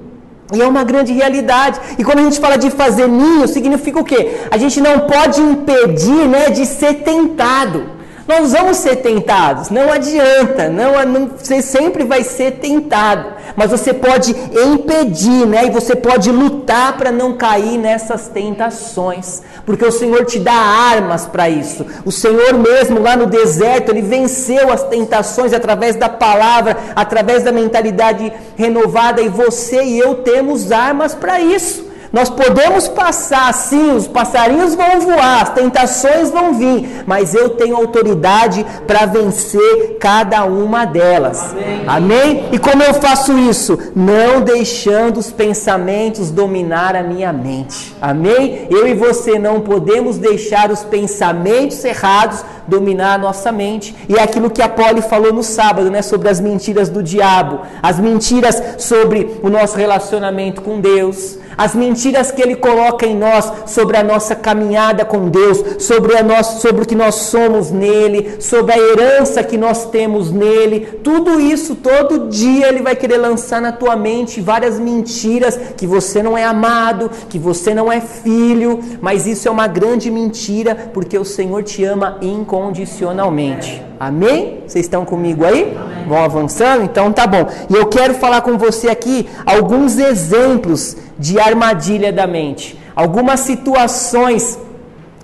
E 0.52 0.60
é 0.60 0.66
uma 0.66 0.82
grande 0.82 1.12
realidade. 1.12 1.80
E 1.98 2.04
quando 2.04 2.20
a 2.20 2.22
gente 2.22 2.40
fala 2.40 2.56
de 2.56 2.70
fazer 2.70 3.08
ninho, 3.08 3.46
significa 3.46 4.00
o 4.00 4.04
quê? 4.04 4.36
A 4.50 4.58
gente 4.58 4.80
não 4.80 5.00
pode 5.00 5.40
impedir 5.40 6.26
né, 6.28 6.50
de 6.50 6.66
ser 6.66 6.94
tentado. 7.10 7.96
Nós 8.26 8.50
vamos 8.50 8.78
ser 8.78 8.96
tentados, 8.96 9.70
não 9.70 9.92
adianta, 9.92 10.68
não, 10.68 11.06
não, 11.06 11.30
você 11.38 11.62
sempre 11.62 12.02
vai 12.02 12.24
ser 12.24 12.54
tentado, 12.54 13.34
mas 13.56 13.70
você 13.70 13.92
pode 13.92 14.34
impedir, 14.52 15.46
né? 15.46 15.66
E 15.66 15.70
você 15.70 15.96
pode 15.96 16.30
lutar 16.30 16.96
para 16.96 17.10
não 17.10 17.32
cair 17.32 17.78
nessas 17.78 18.28
tentações, 18.28 19.42
porque 19.64 19.84
o 19.84 19.90
Senhor 19.90 20.24
te 20.24 20.38
dá 20.38 20.52
armas 20.52 21.26
para 21.26 21.48
isso. 21.48 21.86
O 22.04 22.12
Senhor 22.12 22.54
mesmo 22.54 23.00
lá 23.00 23.16
no 23.16 23.26
deserto, 23.26 23.90
ele 23.90 24.02
venceu 24.02 24.70
as 24.70 24.82
tentações 24.84 25.52
através 25.52 25.96
da 25.96 26.08
palavra, 26.08 26.76
através 26.94 27.42
da 27.42 27.50
mentalidade 27.50 28.32
renovada, 28.54 29.22
e 29.22 29.28
você 29.28 29.82
e 29.82 29.98
eu 29.98 30.16
temos 30.16 30.70
armas 30.70 31.14
para 31.14 31.40
isso. 31.40 31.86
Nós 32.16 32.30
podemos 32.30 32.88
passar 32.88 33.52
sim, 33.52 33.94
os 33.94 34.06
passarinhos 34.06 34.74
vão 34.74 35.00
voar, 35.00 35.42
as 35.42 35.50
tentações 35.50 36.30
vão 36.30 36.54
vir, 36.54 37.04
mas 37.06 37.34
eu 37.34 37.50
tenho 37.50 37.76
autoridade 37.76 38.64
para 38.86 39.04
vencer 39.04 39.98
cada 40.00 40.42
uma 40.44 40.86
delas. 40.86 41.52
Amém. 41.52 41.84
Amém? 41.86 42.48
E 42.52 42.58
como 42.58 42.82
eu 42.82 42.94
faço 42.94 43.38
isso? 43.38 43.78
Não 43.94 44.40
deixando 44.40 45.18
os 45.18 45.30
pensamentos 45.30 46.30
dominar 46.30 46.96
a 46.96 47.02
minha 47.02 47.34
mente. 47.34 47.94
Amém? 48.00 48.66
Eu 48.70 48.88
e 48.88 48.94
você 48.94 49.38
não 49.38 49.60
podemos 49.60 50.16
deixar 50.16 50.70
os 50.70 50.82
pensamentos 50.82 51.84
errados 51.84 52.42
dominar 52.66 53.16
a 53.16 53.18
nossa 53.18 53.52
mente. 53.52 53.94
E 54.08 54.14
é 54.14 54.22
aquilo 54.22 54.48
que 54.48 54.62
a 54.62 54.70
Polly 54.70 55.02
falou 55.02 55.34
no 55.34 55.42
sábado, 55.42 55.90
né, 55.90 56.00
sobre 56.00 56.30
as 56.30 56.40
mentiras 56.40 56.88
do 56.88 57.02
diabo, 57.02 57.60
as 57.82 58.00
mentiras 58.00 58.62
sobre 58.78 59.38
o 59.42 59.50
nosso 59.50 59.76
relacionamento 59.76 60.62
com 60.62 60.80
Deus 60.80 61.44
as 61.56 61.74
mentiras 61.74 62.30
que 62.30 62.42
ele 62.42 62.56
coloca 62.56 63.06
em 63.06 63.16
nós 63.16 63.52
sobre 63.66 63.96
a 63.96 64.02
nossa 64.02 64.34
caminhada 64.34 65.04
com 65.04 65.28
Deus, 65.28 65.82
sobre, 65.82 66.16
a 66.16 66.42
sobre 66.42 66.82
o 66.82 66.86
que 66.86 66.94
nós 66.94 67.14
somos 67.14 67.70
nele, 67.70 68.40
sobre 68.40 68.72
a 68.72 68.78
herança 68.78 69.42
que 69.42 69.56
nós 69.56 69.86
temos 69.86 70.30
nele, 70.30 70.80
tudo 71.02 71.40
isso 71.40 71.74
todo 71.74 72.28
dia 72.28 72.68
ele 72.68 72.82
vai 72.82 72.94
querer 72.94 73.18
lançar 73.18 73.60
na 73.60 73.72
tua 73.72 73.96
mente 73.96 74.40
várias 74.40 74.78
mentiras 74.78 75.58
que 75.76 75.86
você 75.86 76.22
não 76.22 76.36
é 76.36 76.44
amado, 76.44 77.10
que 77.28 77.38
você 77.38 77.74
não 77.74 77.90
é 77.90 78.00
filho, 78.00 78.80
mas 79.00 79.26
isso 79.26 79.48
é 79.48 79.50
uma 79.50 79.66
grande 79.66 80.10
mentira 80.10 80.90
porque 80.92 81.18
o 81.18 81.24
Senhor 81.24 81.62
te 81.62 81.84
ama 81.84 82.18
incondicionalmente. 82.20 83.82
Amém? 83.98 84.62
Vocês 84.66 84.84
estão 84.84 85.04
comigo 85.04 85.44
aí? 85.44 85.74
Amém. 85.76 86.08
Vão 86.08 86.22
avançando? 86.22 86.84
Então 86.84 87.12
tá 87.12 87.26
bom. 87.26 87.46
E 87.70 87.74
eu 87.74 87.86
quero 87.86 88.14
falar 88.14 88.42
com 88.42 88.58
você 88.58 88.88
aqui 88.88 89.26
alguns 89.44 89.98
exemplos 89.98 90.96
de 91.18 91.40
armadilha 91.40 92.12
da 92.12 92.26
mente. 92.26 92.78
Algumas 92.94 93.40
situações 93.40 94.58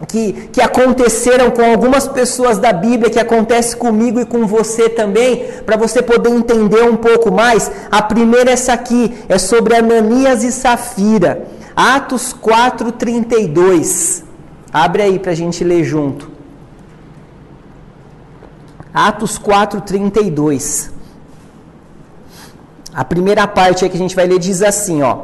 que, 0.06 0.32
que 0.52 0.60
aconteceram 0.60 1.50
com 1.50 1.62
algumas 1.62 2.08
pessoas 2.08 2.58
da 2.58 2.72
Bíblia, 2.72 3.10
que 3.10 3.20
acontece 3.20 3.76
comigo 3.76 4.20
e 4.20 4.26
com 4.26 4.46
você 4.46 4.88
também, 4.88 5.44
para 5.64 5.76
você 5.76 6.02
poder 6.02 6.30
entender 6.30 6.82
um 6.82 6.96
pouco 6.96 7.30
mais. 7.30 7.70
A 7.90 8.02
primeira 8.02 8.50
é 8.50 8.54
essa 8.54 8.72
aqui, 8.72 9.14
é 9.28 9.38
sobre 9.38 9.76
Ananias 9.76 10.42
e 10.42 10.50
Safira. 10.50 11.46
Atos 11.76 12.34
4:32. 12.34 14.24
Abre 14.72 15.02
aí 15.02 15.18
para 15.18 15.32
a 15.32 15.34
gente 15.34 15.62
ler 15.62 15.84
junto. 15.84 16.31
Atos 18.94 19.38
4:32. 19.38 20.90
A 22.94 23.04
primeira 23.04 23.46
parte 23.46 23.84
é 23.84 23.88
que 23.88 23.96
a 23.96 23.98
gente 23.98 24.14
vai 24.14 24.26
ler 24.26 24.38
diz 24.38 24.62
assim, 24.62 25.02
ó: 25.02 25.18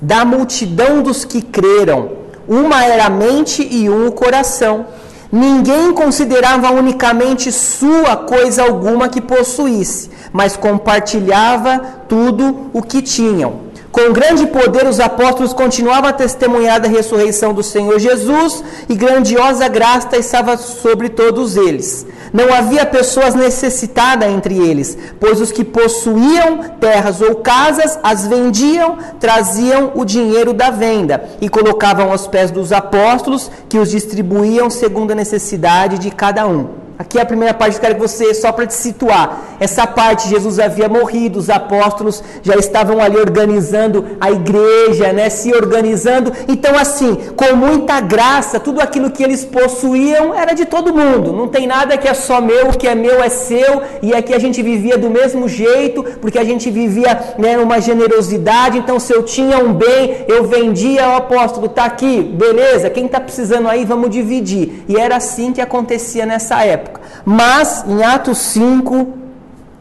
da 0.00 0.24
multidão 0.24 1.02
dos 1.02 1.24
que 1.24 1.40
creram, 1.40 2.10
uma 2.48 2.84
era 2.84 3.06
a 3.06 3.10
mente 3.10 3.62
e 3.62 3.88
um 3.88 4.08
o 4.08 4.12
coração. 4.12 4.86
Ninguém 5.30 5.94
considerava 5.94 6.70
unicamente 6.70 7.50
sua 7.52 8.16
coisa 8.16 8.64
alguma 8.64 9.08
que 9.08 9.20
possuísse, 9.20 10.10
mas 10.32 10.56
compartilhava 10.56 11.78
tudo 12.08 12.70
o 12.72 12.82
que 12.82 13.00
tinham. 13.00 13.71
Com 13.92 14.10
grande 14.10 14.46
poder, 14.46 14.86
os 14.86 14.98
apóstolos 14.98 15.52
continuavam 15.52 16.08
a 16.08 16.14
testemunhar 16.14 16.80
da 16.80 16.88
ressurreição 16.88 17.52
do 17.52 17.62
Senhor 17.62 17.98
Jesus 17.98 18.64
e 18.88 18.94
grandiosa 18.94 19.68
graça 19.68 20.16
estava 20.16 20.56
sobre 20.56 21.10
todos 21.10 21.58
eles. 21.58 22.06
Não 22.32 22.54
havia 22.54 22.86
pessoas 22.86 23.34
necessitadas 23.34 24.30
entre 24.30 24.56
eles, 24.56 24.96
pois 25.20 25.42
os 25.42 25.52
que 25.52 25.62
possuíam 25.62 26.60
terras 26.80 27.20
ou 27.20 27.36
casas 27.36 27.98
as 28.02 28.26
vendiam, 28.26 28.96
traziam 29.20 29.92
o 29.94 30.06
dinheiro 30.06 30.54
da 30.54 30.70
venda 30.70 31.28
e 31.38 31.50
colocavam 31.50 32.10
aos 32.10 32.26
pés 32.26 32.50
dos 32.50 32.72
apóstolos, 32.72 33.50
que 33.68 33.78
os 33.78 33.90
distribuíam 33.90 34.70
segundo 34.70 35.10
a 35.10 35.14
necessidade 35.14 35.98
de 35.98 36.10
cada 36.10 36.46
um. 36.46 36.81
Aqui 36.98 37.18
é 37.18 37.22
a 37.22 37.26
primeira 37.26 37.54
parte, 37.54 37.76
eu 37.76 37.80
quero 37.80 37.94
que 37.94 38.00
você, 38.00 38.34
só 38.34 38.52
para 38.52 38.66
te 38.66 38.74
situar, 38.74 39.56
essa 39.58 39.86
parte, 39.86 40.28
Jesus 40.28 40.58
havia 40.58 40.88
morrido, 40.88 41.38
os 41.38 41.48
apóstolos 41.48 42.22
já 42.42 42.54
estavam 42.54 43.00
ali 43.00 43.16
organizando 43.16 44.16
a 44.20 44.30
igreja, 44.30 45.12
né, 45.12 45.30
se 45.30 45.52
organizando. 45.54 46.32
Então, 46.46 46.78
assim, 46.78 47.16
com 47.34 47.56
muita 47.56 47.98
graça, 48.00 48.60
tudo 48.60 48.80
aquilo 48.80 49.10
que 49.10 49.22
eles 49.22 49.44
possuíam 49.44 50.34
era 50.34 50.52
de 50.52 50.66
todo 50.66 50.94
mundo. 50.94 51.32
Não 51.32 51.48
tem 51.48 51.66
nada 51.66 51.96
que 51.96 52.06
é 52.06 52.14
só 52.14 52.40
meu, 52.40 52.68
o 52.68 52.76
que 52.76 52.86
é 52.86 52.94
meu 52.94 53.22
é 53.22 53.28
seu, 53.30 53.82
e 54.02 54.14
aqui 54.14 54.34
a 54.34 54.38
gente 54.38 54.62
vivia 54.62 54.98
do 54.98 55.08
mesmo 55.08 55.48
jeito, 55.48 56.04
porque 56.20 56.38
a 56.38 56.44
gente 56.44 56.70
vivia 56.70 57.34
né, 57.38 57.56
numa 57.56 57.80
generosidade. 57.80 58.78
Então, 58.78 59.00
se 59.00 59.12
eu 59.12 59.22
tinha 59.22 59.58
um 59.58 59.72
bem, 59.72 60.24
eu 60.28 60.44
vendia, 60.44 61.08
o 61.08 61.16
apóstolo, 61.16 61.68
tá 61.68 61.86
aqui, 61.86 62.22
beleza, 62.22 62.90
quem 62.90 63.06
está 63.06 63.18
precisando 63.18 63.66
aí, 63.68 63.84
vamos 63.84 64.10
dividir. 64.10 64.84
E 64.86 64.96
era 64.96 65.16
assim 65.16 65.52
que 65.52 65.60
acontecia 65.60 66.26
nessa 66.26 66.62
época 66.62 66.81
época. 66.82 67.00
Mas, 67.24 67.84
em 67.86 68.02
Atos 68.02 68.38
5, 68.38 69.08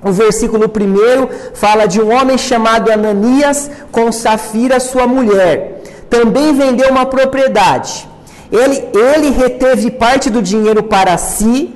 o 0.03 0.11
versículo 0.11 0.65
1 0.65 1.53
fala 1.53 1.85
de 1.85 2.01
um 2.01 2.11
homem 2.11 2.37
chamado 2.37 2.91
Ananias 2.91 3.69
com 3.91 4.11
Safira, 4.11 4.79
sua 4.79 5.05
mulher. 5.05 5.81
Também 6.09 6.53
vendeu 6.53 6.89
uma 6.89 7.05
propriedade. 7.05 8.09
Ele, 8.51 8.83
ele 8.93 9.29
reteve 9.29 9.91
parte 9.91 10.29
do 10.29 10.41
dinheiro 10.41 10.83
para 10.83 11.17
si, 11.17 11.73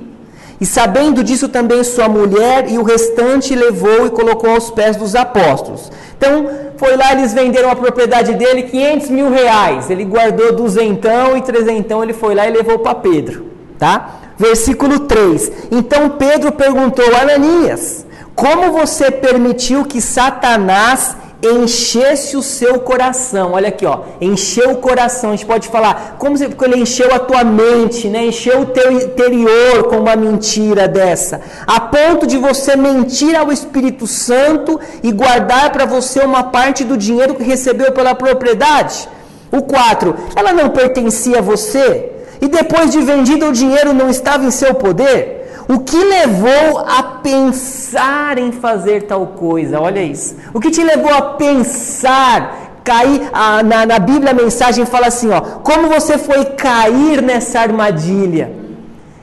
e 0.60 0.66
sabendo 0.66 1.22
disso 1.22 1.48
também 1.48 1.84
sua 1.84 2.08
mulher, 2.08 2.70
e 2.70 2.78
o 2.78 2.82
restante 2.82 3.54
levou 3.54 4.06
e 4.06 4.10
colocou 4.10 4.50
aos 4.50 4.70
pés 4.70 4.96
dos 4.96 5.14
apóstolos. 5.14 5.90
Então, 6.16 6.48
foi 6.76 6.96
lá, 6.96 7.12
eles 7.12 7.32
venderam 7.32 7.70
a 7.70 7.76
propriedade 7.76 8.34
dele, 8.34 8.64
500 8.64 9.10
mil 9.10 9.30
reais. 9.30 9.90
Ele 9.90 10.04
guardou 10.04 10.54
duzentão 10.54 11.36
e 11.36 11.42
trezentão, 11.42 12.02
ele 12.02 12.12
foi 12.12 12.34
lá 12.34 12.46
e 12.48 12.52
levou 12.52 12.78
para 12.78 12.94
Pedro. 12.94 13.46
Tá? 13.78 14.25
Versículo 14.38 15.00
3: 15.00 15.52
Então 15.70 16.10
Pedro 16.10 16.52
perguntou 16.52 17.04
a 17.14 17.22
Ananias: 17.22 18.06
Como 18.34 18.72
você 18.72 19.10
permitiu 19.10 19.84
que 19.84 20.00
Satanás 20.00 21.16
enchesse 21.42 22.36
o 22.36 22.42
seu 22.42 22.80
coração. 22.80 23.52
Olha 23.52 23.68
aqui, 23.68 23.84
ó, 23.84 24.00
encheu 24.20 24.70
o 24.70 24.76
coração. 24.76 25.30
A 25.30 25.36
gente 25.36 25.46
pode 25.46 25.68
falar, 25.68 26.16
como 26.18 26.36
ele 26.36 26.76
encheu 26.76 27.14
a 27.14 27.18
tua 27.18 27.44
mente, 27.44 28.08
né? 28.08 28.26
Encheu 28.26 28.60
o 28.60 28.66
teu 28.66 28.90
interior 28.90 29.84
com 29.84 29.98
uma 29.98 30.16
mentira 30.16 30.88
dessa, 30.88 31.40
a 31.66 31.80
ponto 31.80 32.26
de 32.26 32.38
você 32.38 32.76
mentir 32.76 33.36
ao 33.36 33.52
Espírito 33.52 34.06
Santo 34.06 34.80
e 35.02 35.12
guardar 35.12 35.70
para 35.70 35.84
você 35.84 36.20
uma 36.20 36.44
parte 36.44 36.84
do 36.84 36.96
dinheiro 36.96 37.34
que 37.34 37.42
recebeu 37.42 37.92
pela 37.92 38.14
propriedade. 38.14 39.08
O 39.52 39.62
4, 39.62 40.14
ela 40.34 40.52
não 40.52 40.70
pertencia 40.70 41.38
a 41.38 41.42
você 41.42 42.15
e 42.40 42.48
depois 42.48 42.90
de 42.90 43.00
vendido 43.00 43.46
o 43.46 43.52
dinheiro 43.52 43.92
não 43.92 44.08
estava 44.08 44.44
em 44.44 44.50
seu 44.50 44.74
poder. 44.74 45.64
O 45.68 45.80
que 45.80 45.96
levou 45.96 46.78
a 46.78 47.02
pensar 47.02 48.38
em 48.38 48.52
fazer 48.52 49.02
tal 49.02 49.26
coisa? 49.26 49.80
Olha 49.80 50.00
isso. 50.00 50.36
O 50.54 50.60
que 50.60 50.70
te 50.70 50.82
levou 50.82 51.12
a 51.12 51.22
pensar, 51.32 52.80
cair? 52.84 53.28
A, 53.32 53.62
na, 53.64 53.84
na 53.84 53.98
Bíblia 53.98 54.30
a 54.30 54.34
mensagem 54.34 54.86
fala 54.86 55.08
assim: 55.08 55.30
ó, 55.30 55.40
como 55.40 55.88
você 55.88 56.18
foi 56.18 56.44
cair 56.44 57.20
nessa 57.20 57.60
armadilha? 57.60 58.52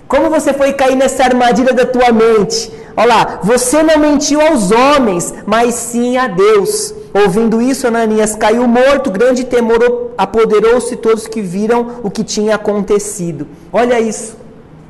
Como 0.06 0.30
você 0.30 0.54
foi 0.54 0.74
cair 0.74 0.96
nessa 0.96 1.24
armadilha 1.24 1.74
da 1.74 1.86
tua 1.86 2.12
mente? 2.12 2.72
Olha 2.96 3.08
lá, 3.08 3.40
você 3.44 3.82
não 3.82 3.98
mentiu 3.98 4.40
aos 4.40 4.72
homens, 4.72 5.34
mas 5.46 5.74
sim 5.74 6.16
a 6.18 6.28
Deus. 6.28 6.94
Ouvindo 7.14 7.62
isso, 7.62 7.88
Ananias 7.88 8.36
caiu 8.36 8.68
morto, 8.68 9.10
grande 9.10 9.44
temor 9.44 10.12
apoderou-se 10.18 10.96
todos 10.98 11.28
que 11.28 11.42
viram 11.42 12.00
o 12.04 12.12
que 12.12 12.24
tinha 12.24 12.56
acontecido. 12.56 13.48
Olha 13.72 14.00
isso. 14.00 14.38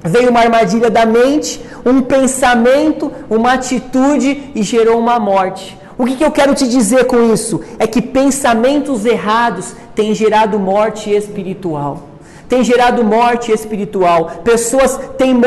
Veio 0.04 0.30
uma 0.30 0.42
armadilha 0.42 0.89
da 0.89 1.06
mente, 1.06 1.62
um 1.86 2.02
pensamento, 2.02 3.10
uma 3.30 3.54
atitude 3.54 4.52
e 4.54 4.62
gerou 4.62 5.00
uma 5.00 5.18
morte. 5.18 5.78
O 5.98 6.06
que, 6.06 6.18
que 6.18 6.26
eu 6.26 6.32
quero 6.32 6.54
te 6.54 6.68
dizer 6.68 7.06
com 7.06 7.32
isso? 7.32 7.62
É 7.80 7.88
que 7.88 8.02
pensamentos 8.02 9.06
errados 9.06 9.74
têm 9.96 10.13
gerado 10.13 10.60
morte 10.60 11.10
espiritual 11.10 12.12
tem 12.47 12.63
gerado 12.63 13.03
morte 13.03 13.51
espiritual. 13.51 14.41
Pessoas 14.43 14.99
têm, 15.17 15.39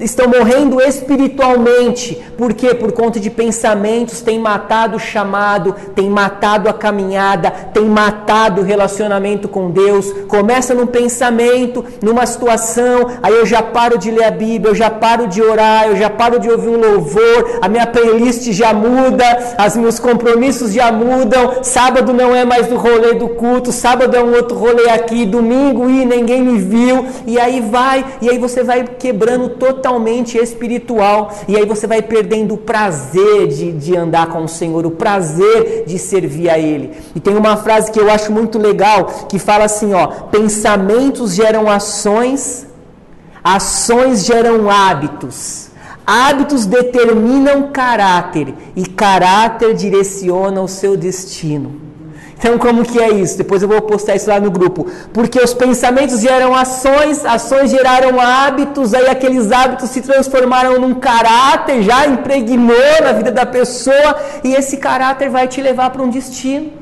estão 0.00 0.28
morrendo 0.28 0.80
espiritualmente. 0.80 2.20
Por 2.36 2.52
quê? 2.54 2.74
Por 2.74 2.92
conta 2.92 3.20
de 3.20 3.30
pensamentos, 3.30 4.20
tem 4.20 4.38
matado 4.38 4.96
o 4.96 5.00
chamado, 5.00 5.74
tem 5.94 6.08
matado 6.08 6.68
a 6.68 6.72
caminhada, 6.72 7.50
tem 7.50 7.84
matado 7.84 8.60
o 8.60 8.64
relacionamento 8.64 9.48
com 9.48 9.70
Deus. 9.70 10.12
Começa 10.28 10.74
num 10.74 10.86
pensamento, 10.86 11.84
numa 12.02 12.26
situação, 12.26 13.10
aí 13.22 13.34
eu 13.34 13.46
já 13.46 13.62
paro 13.62 13.98
de 13.98 14.10
ler 14.10 14.24
a 14.24 14.30
Bíblia, 14.30 14.70
eu 14.70 14.74
já 14.74 14.90
paro 14.90 15.26
de 15.26 15.42
orar, 15.42 15.86
eu 15.86 15.96
já 15.96 16.10
paro 16.10 16.38
de 16.38 16.50
ouvir 16.50 16.68
um 16.68 16.80
louvor, 16.80 17.58
a 17.60 17.68
minha 17.68 17.86
playlist 17.86 18.50
já 18.52 18.72
muda, 18.72 19.56
os 19.66 19.76
meus 19.76 19.98
compromissos 19.98 20.72
já 20.72 20.90
mudam. 20.90 21.62
Sábado 21.62 22.12
não 22.12 22.34
é 22.34 22.44
mais 22.44 22.66
do 22.66 22.76
rolê 22.76 23.14
do 23.14 23.28
culto, 23.28 23.72
sábado 23.72 24.16
é 24.16 24.22
um 24.22 24.34
outro 24.34 24.56
rolê 24.56 24.88
aqui, 24.90 25.24
domingo 25.24 25.88
e 25.88 26.04
ninguém 26.04 26.39
me 26.40 26.58
viu, 26.58 27.06
e 27.26 27.38
aí 27.38 27.60
vai, 27.60 28.04
e 28.20 28.28
aí 28.28 28.38
você 28.38 28.62
vai 28.62 28.84
quebrando 28.84 29.50
totalmente 29.50 30.38
espiritual, 30.38 31.32
e 31.46 31.56
aí 31.56 31.64
você 31.64 31.86
vai 31.86 32.02
perdendo 32.02 32.54
o 32.54 32.58
prazer 32.58 33.48
de, 33.48 33.72
de 33.72 33.96
andar 33.96 34.28
com 34.28 34.44
o 34.44 34.48
Senhor, 34.48 34.86
o 34.86 34.90
prazer 34.90 35.84
de 35.86 35.98
servir 35.98 36.50
a 36.50 36.58
Ele. 36.58 36.92
E 37.14 37.20
tem 37.20 37.36
uma 37.36 37.56
frase 37.56 37.90
que 37.90 38.00
eu 38.00 38.10
acho 38.10 38.32
muito 38.32 38.58
legal, 38.58 39.26
que 39.28 39.38
fala 39.38 39.64
assim, 39.64 39.92
ó, 39.94 40.06
pensamentos 40.06 41.34
geram 41.34 41.68
ações, 41.68 42.66
ações 43.42 44.24
geram 44.24 44.70
hábitos. 44.70 45.68
Hábitos 46.06 46.66
determinam 46.66 47.70
caráter 47.70 48.52
e 48.74 48.84
caráter 48.84 49.74
direciona 49.74 50.60
o 50.60 50.66
seu 50.66 50.96
destino. 50.96 51.89
Então, 52.40 52.56
como 52.56 52.82
que 52.82 52.98
é 52.98 53.10
isso? 53.10 53.36
Depois 53.36 53.60
eu 53.60 53.68
vou 53.68 53.82
postar 53.82 54.16
isso 54.16 54.30
lá 54.30 54.40
no 54.40 54.50
grupo. 54.50 54.86
Porque 55.12 55.38
os 55.38 55.52
pensamentos 55.52 56.20
geram 56.20 56.54
ações, 56.54 57.22
ações 57.22 57.70
geraram 57.70 58.18
hábitos, 58.18 58.94
aí 58.94 59.08
aqueles 59.08 59.52
hábitos 59.52 59.90
se 59.90 60.00
transformaram 60.00 60.80
num 60.80 60.94
caráter, 60.94 61.82
já 61.82 62.06
impregnou 62.06 63.02
na 63.02 63.12
vida 63.12 63.30
da 63.30 63.44
pessoa, 63.44 64.16
e 64.42 64.54
esse 64.54 64.78
caráter 64.78 65.28
vai 65.28 65.46
te 65.46 65.60
levar 65.60 65.90
para 65.90 66.02
um 66.02 66.08
destino 66.08 66.72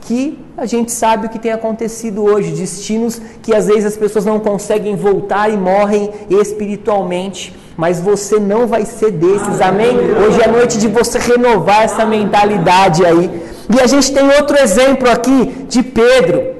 que 0.00 0.42
a 0.56 0.64
gente 0.64 0.90
sabe 0.90 1.26
o 1.26 1.28
que 1.28 1.38
tem 1.38 1.52
acontecido 1.52 2.24
hoje, 2.24 2.50
destinos 2.50 3.20
que 3.42 3.54
às 3.54 3.66
vezes 3.66 3.84
as 3.84 3.96
pessoas 3.96 4.24
não 4.24 4.40
conseguem 4.40 4.96
voltar 4.96 5.50
e 5.50 5.56
morrem 5.58 6.10
espiritualmente, 6.28 7.54
mas 7.76 8.00
você 8.00 8.40
não 8.40 8.66
vai 8.66 8.84
ser 8.86 9.10
desses, 9.12 9.60
amém? 9.60 9.94
Hoje 10.26 10.40
é 10.42 10.48
noite 10.48 10.78
de 10.78 10.88
você 10.88 11.18
renovar 11.18 11.82
essa 11.82 12.04
mentalidade 12.06 13.04
aí. 13.04 13.51
E 13.68 13.80
a 13.80 13.86
gente 13.86 14.12
tem 14.12 14.28
outro 14.30 14.58
exemplo 14.58 15.10
aqui 15.10 15.66
de 15.68 15.82
Pedro. 15.82 16.54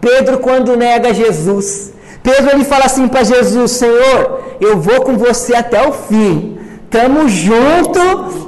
Pedro 0.00 0.38
quando 0.38 0.76
nega 0.76 1.14
Jesus. 1.14 1.92
Pedro 2.22 2.50
ele 2.50 2.64
fala 2.64 2.84
assim 2.84 3.08
para 3.08 3.24
Jesus: 3.24 3.72
Senhor, 3.72 4.40
eu 4.60 4.78
vou 4.78 5.02
com 5.02 5.16
você 5.16 5.54
até 5.54 5.86
o 5.86 5.92
fim. 5.92 6.58
Tamo 6.92 7.26
junto, 7.26 7.98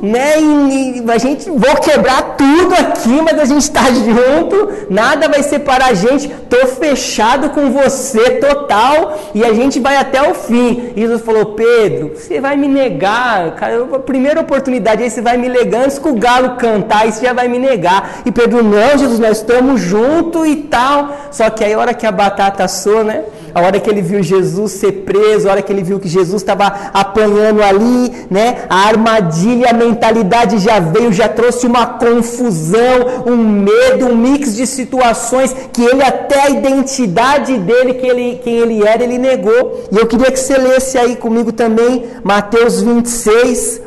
né? 0.03 0.39
E 0.39 1.03
a 1.11 1.17
gente 1.17 1.49
vou 1.49 1.77
quebrar 1.77 2.37
tudo 2.37 2.75
aqui, 2.75 3.23
mas 3.23 3.39
a 3.41 3.47
gente 3.47 3.63
está 3.63 3.85
junto. 3.91 4.87
Nada 4.91 5.31
vai 5.31 5.43
separar 5.43 5.87
a 5.87 5.95
gente. 5.95 6.29
Tô 6.29 6.67
fechado 6.67 7.49
com 7.51 7.71
você 7.71 8.33
total 8.33 9.19
e 9.35 9.43
a 9.43 9.55
gente 9.55 9.81
vai 9.81 9.97
até 9.97 10.31
o 10.31 10.35
fim. 10.35 10.93
E 10.95 11.01
Jesus 11.01 11.23
falou: 11.23 11.47
Pedro, 11.55 12.13
você 12.15 12.39
vai 12.39 12.55
me 12.55 12.69
negar, 12.69 13.55
cara. 13.55 13.83
A 13.83 13.99
primeira 13.99 14.43
oportunidade 14.43 15.03
aí 15.03 15.09
você 15.09 15.23
vai 15.23 15.39
me 15.39 15.49
negar 15.49 15.87
antes 15.87 15.99
que 15.99 16.09
o 16.09 16.15
galo 16.15 16.57
cantar, 16.57 17.09
e 17.09 17.13
você 17.13 17.25
já 17.25 17.33
vai 17.33 17.49
me 17.49 17.59
negar. 17.59 18.21
E 18.27 18.31
Pedro, 18.31 18.63
não, 18.63 18.99
Jesus, 18.99 19.19
nós 19.19 19.39
estamos 19.39 19.81
juntos 19.81 20.47
e 20.47 20.57
tal. 20.57 21.17
Só 21.31 21.49
que 21.49 21.65
aí 21.65 21.73
a 21.73 21.79
hora 21.79 21.95
que 21.95 22.07
a 22.07 22.13
batata 22.13 22.65
assou, 22.65 23.03
né? 23.03 23.25
A 23.55 23.61
hora 23.61 23.79
que 23.79 23.89
ele 23.89 24.03
viu 24.03 24.21
Jesus 24.21 24.73
ser 24.73 24.93
preso, 25.09 25.49
a 25.49 25.53
hora 25.53 25.63
que 25.63 25.73
ele 25.73 25.85
viu 25.85 26.01
que 26.01 26.09
Jesus 26.09 26.43
estava 26.43 26.67
apanhando 26.93 27.63
ali, 27.63 28.27
né? 28.29 28.65
A 28.69 28.89
armadilha, 28.89 29.71
a 29.71 29.73
mentalidade 29.73 30.59
já 30.59 30.81
veio, 30.81 31.13
já 31.13 31.29
trouxe 31.29 31.65
uma 31.65 31.87
confusão, 31.87 33.23
um 33.25 33.37
medo, 33.37 34.07
um 34.07 34.17
mix 34.17 34.57
de 34.57 34.67
situações 34.67 35.55
que 35.73 35.83
ele 35.83 36.03
até 36.03 36.41
a 36.41 36.51
identidade 36.51 37.57
dele, 37.59 37.95
que 37.95 38.07
ele, 38.07 38.41
quem 38.43 38.57
ele 38.57 38.85
era, 38.85 39.05
ele 39.05 39.19
negou. 39.19 39.85
E 39.93 39.97
eu 39.97 40.07
queria 40.07 40.33
que 40.33 40.41
você 40.41 40.59
lesse 40.59 40.99
aí 40.99 41.15
comigo 41.15 41.53
também 41.53 42.07
Mateus 42.25 42.81
26. 42.83 43.83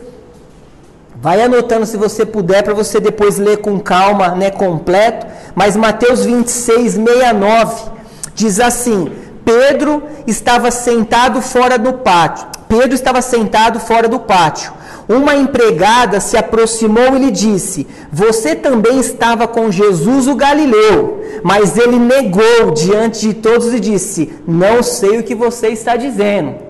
Vai 1.19 1.41
anotando 1.41 1.85
se 1.85 1.97
você 1.97 2.25
puder 2.25 2.63
para 2.63 2.73
você 2.73 3.01
depois 3.01 3.37
ler 3.37 3.57
com 3.57 3.79
calma, 3.79 4.29
né, 4.29 4.49
completo. 4.49 5.25
Mas 5.53 5.75
Mateus 5.75 6.23
26, 6.23 6.93
69 6.93 7.97
diz 8.33 8.59
assim: 8.59 9.11
Pedro 9.47 10.03
estava 10.27 10.69
sentado 10.69 11.41
fora 11.41 11.79
do 11.79 11.93
pátio. 11.93 12.45
Pedro 12.67 12.93
estava 12.93 13.21
sentado 13.21 13.79
fora 13.79 14.09
do 14.09 14.19
pátio. 14.19 14.73
Uma 15.07 15.37
empregada 15.37 16.19
se 16.19 16.35
aproximou 16.35 17.15
e 17.15 17.19
lhe 17.19 17.31
disse: 17.31 17.87
Você 18.11 18.53
também 18.55 18.99
estava 18.99 19.47
com 19.47 19.71
Jesus 19.71 20.27
o 20.27 20.35
Galileu. 20.35 21.23
Mas 21.43 21.77
ele 21.77 21.97
negou 21.97 22.71
diante 22.73 23.29
de 23.29 23.35
todos 23.35 23.73
e 23.73 23.79
disse: 23.79 24.33
Não 24.45 24.83
sei 24.83 25.19
o 25.19 25.23
que 25.23 25.33
você 25.33 25.69
está 25.69 25.95
dizendo. 25.95 26.66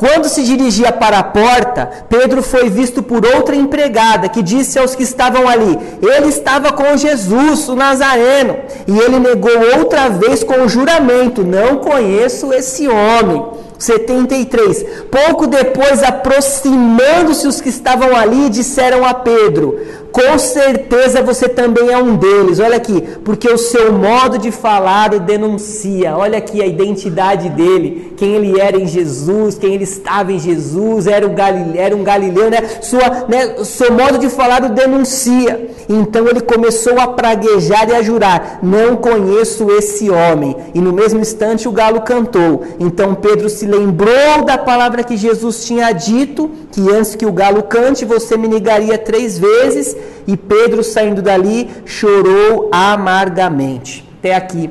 Quando 0.00 0.30
se 0.30 0.42
dirigia 0.44 0.90
para 0.90 1.18
a 1.18 1.22
porta, 1.22 1.90
Pedro 2.08 2.42
foi 2.42 2.70
visto 2.70 3.02
por 3.02 3.22
outra 3.26 3.54
empregada 3.54 4.30
que 4.30 4.42
disse 4.42 4.78
aos 4.78 4.94
que 4.94 5.02
estavam 5.02 5.46
ali: 5.46 5.78
Ele 6.00 6.28
estava 6.28 6.72
com 6.72 6.96
Jesus, 6.96 7.68
o 7.68 7.74
Nazareno. 7.74 8.56
E 8.88 8.98
ele 8.98 9.18
negou 9.18 9.52
outra 9.76 10.08
vez 10.08 10.42
com 10.42 10.62
o 10.62 10.68
juramento: 10.70 11.44
Não 11.44 11.76
conheço 11.76 12.50
esse 12.50 12.88
homem. 12.88 13.44
73. 13.78 14.84
Pouco 15.10 15.46
depois, 15.46 16.02
aproximando-se 16.02 17.46
os 17.46 17.60
que 17.60 17.68
estavam 17.68 18.16
ali, 18.16 18.48
disseram 18.48 19.04
a 19.04 19.12
Pedro: 19.12 19.78
Com 20.12 20.38
certeza 20.38 21.22
você 21.22 21.48
também 21.48 21.90
é 21.90 21.96
um 21.96 22.16
deles. 22.16 22.58
Olha 22.58 22.76
aqui, 22.76 23.00
porque 23.24 23.48
o 23.48 23.58
seu 23.58 23.92
modo 23.92 24.38
de 24.38 24.50
falar 24.50 25.14
o 25.14 25.20
denuncia. 25.20 26.16
Olha 26.16 26.38
aqui 26.38 26.60
a 26.60 26.66
identidade 26.66 27.48
dele, 27.48 28.12
quem 28.16 28.34
ele 28.34 28.60
era 28.60 28.76
em 28.76 28.86
Jesus, 28.86 29.56
quem 29.56 29.74
ele 29.74 29.84
estava 29.84 30.32
em 30.32 30.38
Jesus, 30.38 31.06
era, 31.06 31.26
o 31.26 31.30
Galileu, 31.30 31.80
era 31.80 31.96
um 31.96 32.02
galileu, 32.02 32.50
né? 32.50 32.58
Sua, 32.80 33.26
né? 33.28 33.64
Seu 33.64 33.92
modo 33.92 34.18
de 34.18 34.28
falar 34.28 34.64
o 34.64 34.70
denuncia. 34.70 35.70
Então 35.88 36.26
ele 36.28 36.40
começou 36.40 36.98
a 37.00 37.08
praguejar 37.08 37.88
e 37.88 37.94
a 37.94 38.02
jurar: 38.02 38.60
Não 38.62 38.96
conheço 38.96 39.70
esse 39.70 40.10
homem. 40.10 40.56
E 40.74 40.80
no 40.80 40.92
mesmo 40.92 41.20
instante 41.20 41.68
o 41.68 41.72
galo 41.72 42.00
cantou. 42.02 42.62
Então 42.78 43.14
Pedro 43.14 43.48
se 43.48 43.66
lembrou 43.66 44.44
da 44.44 44.58
palavra 44.58 45.02
que 45.02 45.16
Jesus 45.16 45.64
tinha 45.64 45.92
dito, 45.92 46.50
que 46.72 46.80
antes 46.90 47.14
que 47.14 47.26
o 47.26 47.32
galo 47.32 47.62
cante, 47.62 48.04
você 48.04 48.36
me 48.36 48.48
negaria 48.48 48.98
três 48.98 49.38
vezes. 49.38 49.96
E 50.26 50.36
Pedro, 50.36 50.82
saindo 50.82 51.22
dali, 51.22 51.68
chorou 51.84 52.68
amargamente. 52.72 54.08
Até 54.18 54.34
aqui. 54.34 54.70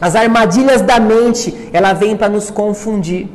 As 0.00 0.14
armadilhas 0.14 0.82
da 0.82 1.00
mente, 1.00 1.70
ela 1.72 1.92
vem 1.92 2.16
para 2.16 2.28
nos 2.28 2.50
confundir. 2.50 3.28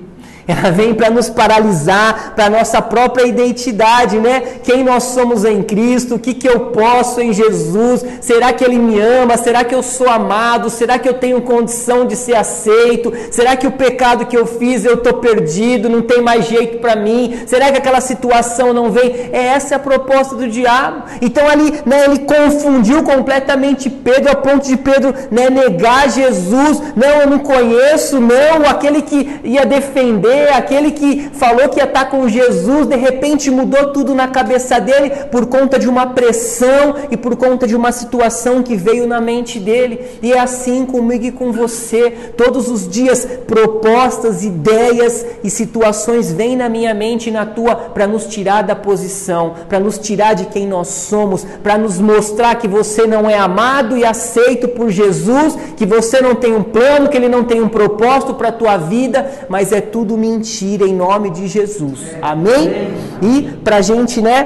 Ela 0.51 0.69
vem 0.69 0.93
para 0.93 1.09
nos 1.09 1.29
paralisar, 1.29 2.33
para 2.35 2.49
nossa 2.49 2.81
própria 2.81 3.25
identidade, 3.25 4.17
né? 4.17 4.41
Quem 4.63 4.83
nós 4.83 5.03
somos 5.03 5.45
em 5.45 5.63
Cristo, 5.63 6.15
o 6.15 6.19
que, 6.19 6.33
que 6.33 6.47
eu 6.47 6.59
posso 6.71 7.21
em 7.21 7.31
Jesus? 7.31 8.03
Será 8.19 8.51
que 8.51 8.63
Ele 8.63 8.77
me 8.77 8.99
ama? 8.99 9.37
Será 9.37 9.63
que 9.63 9.73
eu 9.73 9.81
sou 9.81 10.09
amado? 10.09 10.69
Será 10.69 10.99
que 10.99 11.07
eu 11.07 11.13
tenho 11.13 11.41
condição 11.41 12.05
de 12.05 12.17
ser 12.17 12.35
aceito? 12.35 13.13
Será 13.31 13.55
que 13.55 13.65
o 13.65 13.71
pecado 13.71 14.25
que 14.25 14.37
eu 14.37 14.45
fiz 14.45 14.83
eu 14.83 14.95
estou 14.95 15.13
perdido? 15.13 15.87
Não 15.87 16.01
tem 16.01 16.21
mais 16.21 16.45
jeito 16.45 16.79
para 16.79 16.97
mim? 16.97 17.43
Será 17.45 17.71
que 17.71 17.77
aquela 17.77 18.01
situação 18.01 18.73
não 18.73 18.91
vem? 18.91 19.29
É 19.31 19.47
essa 19.55 19.77
a 19.77 19.79
proposta 19.79 20.35
do 20.35 20.49
diabo. 20.49 21.03
Então 21.21 21.47
ali, 21.47 21.79
né, 21.85 22.05
ele 22.05 22.19
confundiu 22.19 23.03
completamente 23.03 23.89
Pedro 23.89 24.31
a 24.31 24.35
ponto 24.35 24.67
de 24.67 24.75
Pedro 24.75 25.13
né, 25.31 25.49
negar 25.49 26.09
Jesus. 26.09 26.81
Não, 26.95 27.21
eu 27.21 27.29
não 27.29 27.39
conheço, 27.39 28.19
não. 28.19 28.69
Aquele 28.69 29.01
que 29.01 29.39
ia 29.43 29.65
defender 29.65 30.40
aquele 30.49 30.91
que 30.91 31.29
falou 31.33 31.69
que 31.69 31.79
ia 31.79 31.85
estar 31.85 32.05
com 32.05 32.27
Jesus, 32.27 32.87
de 32.87 32.95
repente 32.95 33.49
mudou 33.51 33.91
tudo 33.91 34.15
na 34.15 34.27
cabeça 34.27 34.79
dele 34.79 35.09
por 35.31 35.45
conta 35.45 35.77
de 35.77 35.87
uma 35.87 36.07
pressão 36.07 36.95
e 37.09 37.17
por 37.17 37.35
conta 37.35 37.67
de 37.67 37.75
uma 37.75 37.91
situação 37.91 38.63
que 38.63 38.75
veio 38.75 39.07
na 39.07 39.21
mente 39.21 39.59
dele. 39.59 39.99
E 40.21 40.33
é 40.33 40.39
assim 40.39 40.85
comigo 40.85 41.25
e 41.25 41.31
com 41.31 41.51
você. 41.51 42.11
Todos 42.35 42.69
os 42.69 42.87
dias, 42.87 43.27
propostas, 43.47 44.43
ideias 44.43 45.25
e 45.43 45.49
situações 45.49 46.31
vêm 46.31 46.55
na 46.55 46.69
minha 46.69 46.93
mente 46.93 47.29
e 47.29 47.31
na 47.31 47.45
tua 47.45 47.75
para 47.75 48.07
nos 48.07 48.25
tirar 48.25 48.63
da 48.63 48.75
posição, 48.75 49.53
para 49.67 49.79
nos 49.79 49.97
tirar 49.97 50.33
de 50.33 50.45
quem 50.45 50.67
nós 50.67 50.87
somos, 50.87 51.45
para 51.63 51.77
nos 51.77 51.99
mostrar 51.99 52.55
que 52.55 52.67
você 52.67 53.05
não 53.05 53.29
é 53.29 53.37
amado 53.37 53.97
e 53.97 54.05
aceito 54.05 54.67
por 54.67 54.89
Jesus, 54.89 55.57
que 55.75 55.85
você 55.85 56.21
não 56.21 56.35
tem 56.35 56.53
um 56.53 56.63
plano, 56.63 57.09
que 57.09 57.17
ele 57.17 57.29
não 57.29 57.43
tem 57.43 57.61
um 57.61 57.69
propósito 57.69 58.33
para 58.33 58.49
a 58.49 58.51
tua 58.51 58.77
vida, 58.77 59.29
mas 59.49 59.71
é 59.71 59.81
tudo 59.81 60.17
mentira 60.25 60.85
em 60.87 60.95
nome 60.95 61.29
de 61.31 61.47
Jesus. 61.47 61.99
Amém? 62.21 62.93
E 63.21 63.33
para 63.63 63.81
gente, 63.81 64.21
né, 64.21 64.37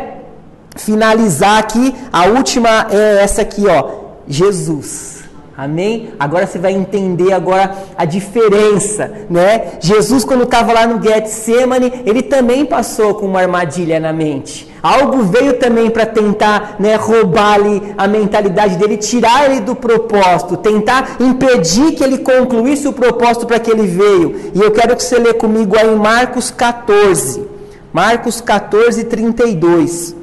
finalizar 0.76 1.58
aqui, 1.60 1.94
a 2.12 2.26
última 2.26 2.88
é 2.90 3.24
essa 3.24 3.42
aqui, 3.42 3.64
ó, 3.68 3.80
Jesus. 4.28 5.15
Amém? 5.58 6.10
Agora 6.20 6.46
você 6.46 6.60
vai 6.60 6.74
entender 6.74 7.32
agora 7.32 7.74
a 7.98 8.04
diferença, 8.04 9.10
né? 9.30 9.78
Jesus 9.80 10.26
quando 10.26 10.44
estava 10.44 10.74
lá 10.74 10.86
no 10.86 11.02
Getsemane, 11.02 12.04
ele 12.06 12.22
também 12.22 12.66
passou 12.66 13.16
com 13.16 13.26
uma 13.26 13.40
armadilha 13.40 13.98
na 13.98 14.12
mente. 14.12 14.70
Algo 14.84 15.24
veio 15.24 15.58
também 15.58 15.90
para 15.90 16.06
tentar 16.06 16.76
né, 16.78 16.96
roubar 16.96 17.54
ali 17.54 17.82
a 17.98 18.06
mentalidade 18.06 18.76
dele, 18.76 18.98
tirar 18.98 19.50
ele 19.50 19.62
do 19.62 19.76
propósito, 19.76 20.58
tentar 20.58 21.16
impedir 21.22 21.94
que 21.94 22.04
ele 22.04 22.18
concluísse 22.18 22.88
o 22.88 22.94
propósito 22.94 23.48
para 23.48 23.58
que 23.58 23.72
ele 23.72 23.88
veio. 23.88 24.52
E 24.54 24.60
eu 24.60 24.72
quero 24.72 24.94
que 24.96 25.04
você 25.04 25.18
lê 25.18 25.34
comigo 25.34 25.78
aí 25.78 25.96
Marcos 25.96 26.52
14. 26.52 27.48
Marcos 27.94 28.42
14, 28.42 29.06
32. 29.06 30.16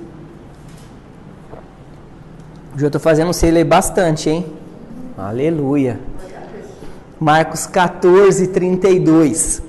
Hoje 2.75 2.85
eu 2.85 2.87
estou 2.87 3.01
fazendo 3.01 3.33
você 3.33 3.51
ler 3.51 3.65
bastante, 3.65 4.29
hein? 4.29 4.62
Aleluia. 5.17 6.01
Marcos 7.21 7.67
14, 7.67 8.47
32. 8.47 9.63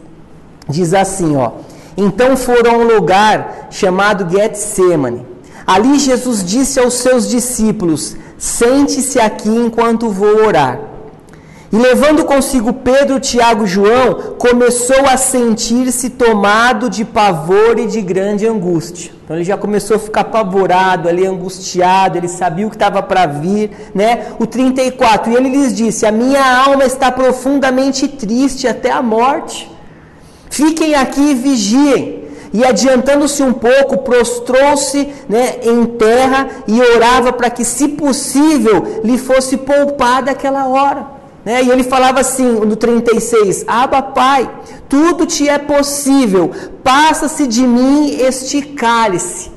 Diz 0.69 0.93
assim, 0.93 1.36
ó. 1.36 1.51
Então 1.97 2.38
foram 2.38 2.71
a 2.71 2.77
um 2.77 2.88
lugar 2.88 3.67
chamado 3.69 4.29
Getsemane. 4.29 5.25
Ali 5.67 5.99
Jesus 5.99 6.43
disse 6.45 6.79
aos 6.79 6.95
seus 6.95 7.29
discípulos: 7.29 8.15
Sente-se 8.38 9.19
aqui 9.19 9.49
enquanto 9.49 10.10
vou 10.10 10.45
orar. 10.45 10.79
E 11.71 11.77
levando 11.77 12.23
consigo 12.23 12.71
Pedro, 12.71 13.19
Tiago 13.19 13.65
e 13.65 13.67
João, 13.67 14.36
começou 14.38 15.06
a 15.08 15.17
sentir-se 15.17 16.12
tomado 16.12 16.89
de 16.89 17.03
pavor 17.03 17.77
e 17.79 17.88
de 17.88 18.01
grande 18.01 18.47
angústia. 18.47 19.12
Então 19.34 19.39
ele 19.39 19.46
já 19.46 19.58
começou 19.58 19.96
a 19.96 20.00
ficar 20.00 20.22
apavorado, 20.22 21.10
ali 21.10 21.26
angustiado, 21.26 22.19
ele 22.19 22.28
sabia 22.28 22.67
o 22.67 22.69
que 22.69 22.76
estava 22.76 23.02
para 23.02 23.26
vir, 23.26 23.72
né? 23.91 24.28
O 24.38 24.46
34, 24.46 25.32
e 25.32 25.36
ele 25.36 25.50
lhes 25.50 25.76
disse: 25.76 26.06
A 26.06 26.12
minha 26.12 26.63
alma 26.63 26.86
está 26.86 27.12
profundamente 27.12 28.08
triste 28.08 28.67
até 28.67 28.91
a 28.91 29.02
morte. 29.02 29.67
Fiquem 30.52 30.93
aqui 30.93 31.32
e 31.32 31.34
vigiem. 31.34 32.24
E 32.54 32.63
adiantando-se 32.63 33.41
um 33.41 33.54
pouco, 33.54 34.04
prostrou-se 34.04 35.12
né, 35.28 35.56
em 35.63 35.84
terra 35.86 36.48
e 36.67 36.80
orava 36.80 37.34
para 37.34 37.50
que, 37.50 37.65
se 37.65 37.88
possível, 37.88 39.02
lhe 39.04 39.17
fosse 39.17 39.58
poupada 39.58 40.30
aquela 40.30 40.67
hora. 40.67 41.12
Né? 41.45 41.63
E 41.63 41.69
ele 41.69 41.84
falava 41.84 42.21
assim, 42.21 42.43
no 42.43 42.75
36, 42.75 43.65
Aba 43.67 44.01
Pai, 44.01 44.49
tudo 44.88 45.25
te 45.25 45.47
é 45.47 45.58
possível, 45.58 46.51
passa-se 46.84 47.47
de 47.47 47.65
mim 47.67 48.15
este 48.19 48.62
cálice. 48.62 49.52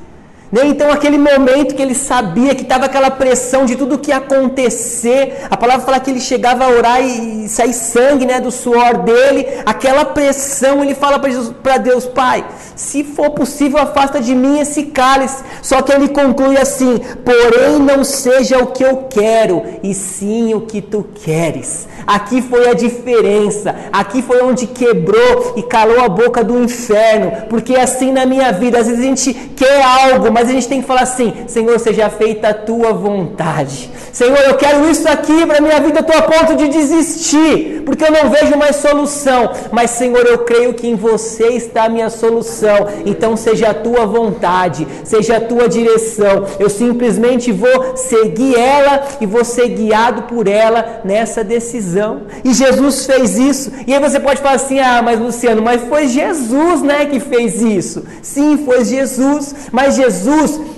Né? 0.50 0.66
Então, 0.66 0.90
aquele 0.90 1.18
momento 1.18 1.74
que 1.74 1.82
ele 1.82 1.94
sabia 1.94 2.54
que 2.54 2.62
estava 2.62 2.86
aquela 2.86 3.10
pressão 3.10 3.64
de 3.66 3.76
tudo 3.76 3.98
que 3.98 4.10
ia 4.10 4.18
acontecer, 4.18 5.46
a 5.50 5.56
palavra 5.56 5.84
fala 5.84 6.00
que 6.00 6.10
ele 6.10 6.20
chegava 6.20 6.64
a 6.64 6.68
orar 6.68 7.02
e, 7.02 7.48
sair 7.48 7.72
sangue 7.72 8.26
né, 8.26 8.40
do 8.40 8.50
suor 8.50 8.98
dele, 8.98 9.46
aquela 9.64 10.04
pressão, 10.04 10.82
ele 10.82 10.94
fala 10.94 11.18
para 11.62 11.78
Deus: 11.78 12.06
Pai, 12.06 12.44
se 12.74 13.02
for 13.02 13.30
possível, 13.30 13.78
afasta 13.78 14.20
de 14.20 14.34
mim 14.34 14.60
esse 14.60 14.84
cálice. 14.84 15.42
Só 15.62 15.82
que 15.82 15.92
ele 15.92 16.08
conclui 16.08 16.56
assim: 16.58 17.00
Porém, 17.24 17.78
não 17.80 18.04
seja 18.04 18.58
o 18.58 18.68
que 18.68 18.84
eu 18.84 19.08
quero, 19.10 19.62
e 19.82 19.94
sim 19.94 20.54
o 20.54 20.60
que 20.60 20.80
tu 20.80 21.06
queres. 21.24 21.88
Aqui 22.06 22.40
foi 22.40 22.68
a 22.68 22.74
diferença, 22.74 23.74
aqui 23.92 24.22
foi 24.22 24.40
onde 24.42 24.68
quebrou 24.68 25.54
e 25.56 25.62
calou 25.64 26.00
a 26.00 26.08
boca 26.08 26.44
do 26.44 26.62
inferno, 26.62 27.32
porque 27.48 27.74
assim 27.74 28.12
na 28.12 28.24
minha 28.24 28.52
vida, 28.52 28.78
às 28.78 28.86
vezes 28.86 29.02
a 29.02 29.06
gente 29.08 29.34
quer 29.56 29.82
algo, 29.82 30.30
mas 30.36 30.50
a 30.50 30.52
gente 30.52 30.68
tem 30.68 30.82
que 30.82 30.86
falar 30.86 31.00
assim: 31.00 31.32
Senhor, 31.46 31.78
seja 31.80 32.10
feita 32.10 32.48
a 32.48 32.54
tua 32.54 32.92
vontade. 32.92 33.90
Senhor, 34.12 34.38
eu 34.38 34.54
quero 34.54 34.86
isso 34.90 35.08
aqui 35.08 35.46
para 35.46 35.62
minha 35.62 35.80
vida, 35.80 36.00
eu 36.00 36.02
estou 36.02 36.18
a 36.18 36.22
ponto 36.22 36.56
de 36.56 36.68
desistir, 36.68 37.82
porque 37.86 38.04
eu 38.04 38.10
não 38.10 38.28
vejo 38.28 38.54
mais 38.56 38.76
solução. 38.76 39.50
Mas, 39.72 39.92
Senhor, 39.92 40.26
eu 40.26 40.38
creio 40.38 40.74
que 40.74 40.86
em 40.86 40.94
você 40.94 41.48
está 41.48 41.84
a 41.84 41.88
minha 41.88 42.10
solução. 42.10 42.86
Então, 43.06 43.34
seja 43.34 43.70
a 43.70 43.74
tua 43.74 44.04
vontade, 44.04 44.86
seja 45.04 45.38
a 45.38 45.40
tua 45.40 45.68
direção. 45.70 46.44
Eu 46.58 46.68
simplesmente 46.68 47.50
vou 47.50 47.96
seguir 47.96 48.58
ela 48.58 49.02
e 49.20 49.24
vou 49.24 49.44
ser 49.44 49.68
guiado 49.68 50.22
por 50.24 50.48
ela 50.48 51.00
nessa 51.02 51.42
decisão. 51.42 52.22
E 52.44 52.52
Jesus 52.52 53.06
fez 53.06 53.38
isso. 53.38 53.70
E 53.86 53.94
aí 53.94 54.00
você 54.00 54.20
pode 54.20 54.42
falar 54.42 54.56
assim: 54.56 54.80
ah, 54.80 55.00
mas 55.02 55.18
Luciano, 55.18 55.62
mas 55.62 55.82
foi 55.82 56.08
Jesus, 56.08 56.82
né, 56.82 57.06
que 57.06 57.20
fez 57.20 57.62
isso. 57.62 58.04
Sim, 58.20 58.62
foi 58.66 58.84
Jesus. 58.84 59.54
Mas 59.72 59.96
Jesus, 59.96 60.25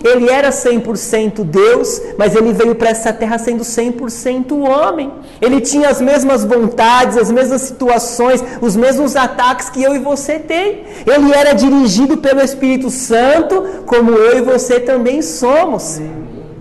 ele 0.04 0.28
era 0.28 0.50
100% 0.50 1.44
Deus, 1.44 2.00
mas 2.16 2.34
ele 2.34 2.52
veio 2.52 2.74
para 2.74 2.90
essa 2.90 3.12
terra 3.12 3.38
sendo 3.38 3.62
100% 3.62 4.52
homem. 4.52 5.12
Ele 5.40 5.60
tinha 5.60 5.88
as 5.88 6.00
mesmas 6.00 6.44
vontades, 6.44 7.16
as 7.16 7.30
mesmas 7.30 7.62
situações, 7.62 8.42
os 8.60 8.76
mesmos 8.76 9.16
ataques 9.16 9.68
que 9.68 9.82
eu 9.82 9.94
e 9.94 9.98
você 9.98 10.38
tem. 10.38 10.84
Ele 11.06 11.32
era 11.32 11.52
dirigido 11.52 12.16
pelo 12.18 12.40
Espírito 12.40 12.90
Santo, 12.90 13.82
como 13.86 14.12
eu 14.12 14.38
e 14.38 14.42
você 14.42 14.80
também 14.80 15.22
somos. 15.22 16.00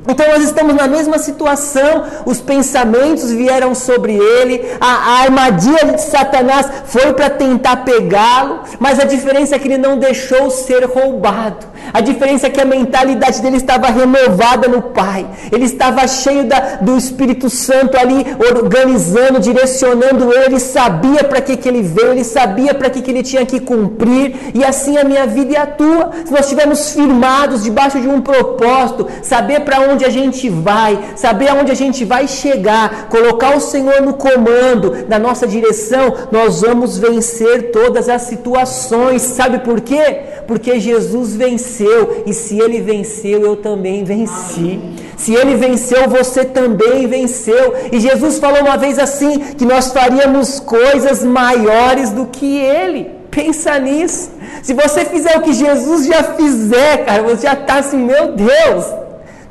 Então 0.08 0.28
nós 0.28 0.44
estamos 0.44 0.74
na 0.74 0.88
mesma 0.88 1.18
situação, 1.18 2.06
os 2.26 2.40
pensamentos 2.40 3.32
vieram 3.32 3.76
sobre 3.76 4.14
ele, 4.14 4.66
a, 4.80 4.88
a 4.88 5.22
armadilha 5.24 5.94
de 5.94 6.02
Satanás 6.02 6.68
foi 6.86 7.14
para 7.14 7.30
tentar 7.30 7.78
pegá-lo, 7.78 8.62
mas 8.80 9.00
a 9.00 9.06
diferença 9.06 9.56
é 9.56 9.60
que 9.60 9.68
ele 9.68 9.78
não 9.78 9.98
deixou 9.98 10.50
ser 10.50 10.86
roubado. 10.86 11.68
A 11.94 12.02
diferença 12.02 12.48
é 12.48 12.50
que 12.50 12.60
a 12.60 12.66
mentalidade 12.66 13.42
dele 13.42 13.58
estava 13.58 13.88
renovada 13.88 14.68
no 14.68 14.82
Pai. 14.82 15.26
Ele 15.52 15.66
estava 15.66 16.08
cheio 16.08 16.44
da, 16.46 16.78
do 16.82 16.98
Espírito 16.98 17.50
Santo 17.50 17.98
ali, 17.98 18.26
organizando, 18.52 19.40
direcionando 19.40 20.34
ele. 20.34 20.46
Ele 20.46 20.60
sabia 20.60 21.24
para 21.24 21.42
que, 21.42 21.56
que 21.58 21.68
ele 21.68 21.82
veio, 21.82 22.12
ele 22.12 22.24
sabia 22.24 22.74
para 22.74 22.90
que, 22.90 23.02
que 23.02 23.12
ele 23.12 23.24
tinha 23.24 23.46
que 23.46 23.60
cumprir. 23.60 24.52
E 24.54 24.64
assim 24.64 24.98
a 24.98 25.04
minha 25.04 25.26
vida 25.26 25.54
e 25.54 25.58
a 25.58 25.66
tua. 25.66 26.12
Se 26.26 26.32
nós 26.32 26.42
estivermos 26.42 26.92
firmados 26.92 27.64
debaixo 27.64 28.00
de 28.00 28.08
um 28.08 28.22
propósito, 28.22 29.08
saber 29.22 29.62
para 29.62 29.80
onde 29.82 29.97
a 30.06 30.10
gente 30.10 30.50
vai, 30.50 31.00
saber 31.16 31.50
aonde 31.50 31.72
a 31.72 31.76
gente 31.76 32.04
vai 32.06 32.28
chegar, 32.28 33.08
colocar 33.10 33.56
o 33.56 33.62
Senhor 33.62 34.02
no 34.02 34.14
comando, 34.14 35.06
na 35.08 35.20
nossa 35.20 35.48
direção, 35.48 36.14
nós 36.32 36.62
vamos 36.62 36.98
vencer 36.98 37.72
todas 37.72 38.10
as 38.10 38.24
situações. 38.24 39.22
Sabe 39.22 39.60
por 39.60 39.82
quê? 39.82 40.20
Porque 40.48 40.80
Jesus 40.80 41.36
venceu, 41.36 42.24
e 42.26 42.34
se 42.34 42.60
ele 42.60 42.82
venceu, 42.82 43.42
eu 43.42 43.56
também 43.58 44.04
venci. 44.04 44.80
Se 45.18 45.34
ele 45.34 45.56
venceu, 45.56 46.08
você 46.08 46.46
também 46.46 47.08
venceu. 47.08 47.74
E 47.92 48.00
Jesus 48.00 48.38
falou 48.38 48.62
uma 48.62 48.78
vez 48.78 49.00
assim: 49.00 49.40
que 49.40 49.66
nós 49.66 49.92
faríamos 49.92 50.60
coisas 50.60 51.24
maiores 51.24 52.12
do 52.12 52.28
que 52.28 52.60
ele. 52.60 53.12
Pensa 53.32 53.78
nisso. 53.80 54.32
Se 54.62 54.74
você 54.74 55.06
fizer 55.06 55.38
o 55.38 55.42
que 55.42 55.54
Jesus 55.54 56.06
já 56.06 56.24
fizer, 56.24 57.06
cara, 57.06 57.24
você 57.24 57.44
já 57.48 57.54
está 57.54 57.80
assim, 57.80 57.98
meu 57.98 58.34
Deus, 58.34 58.86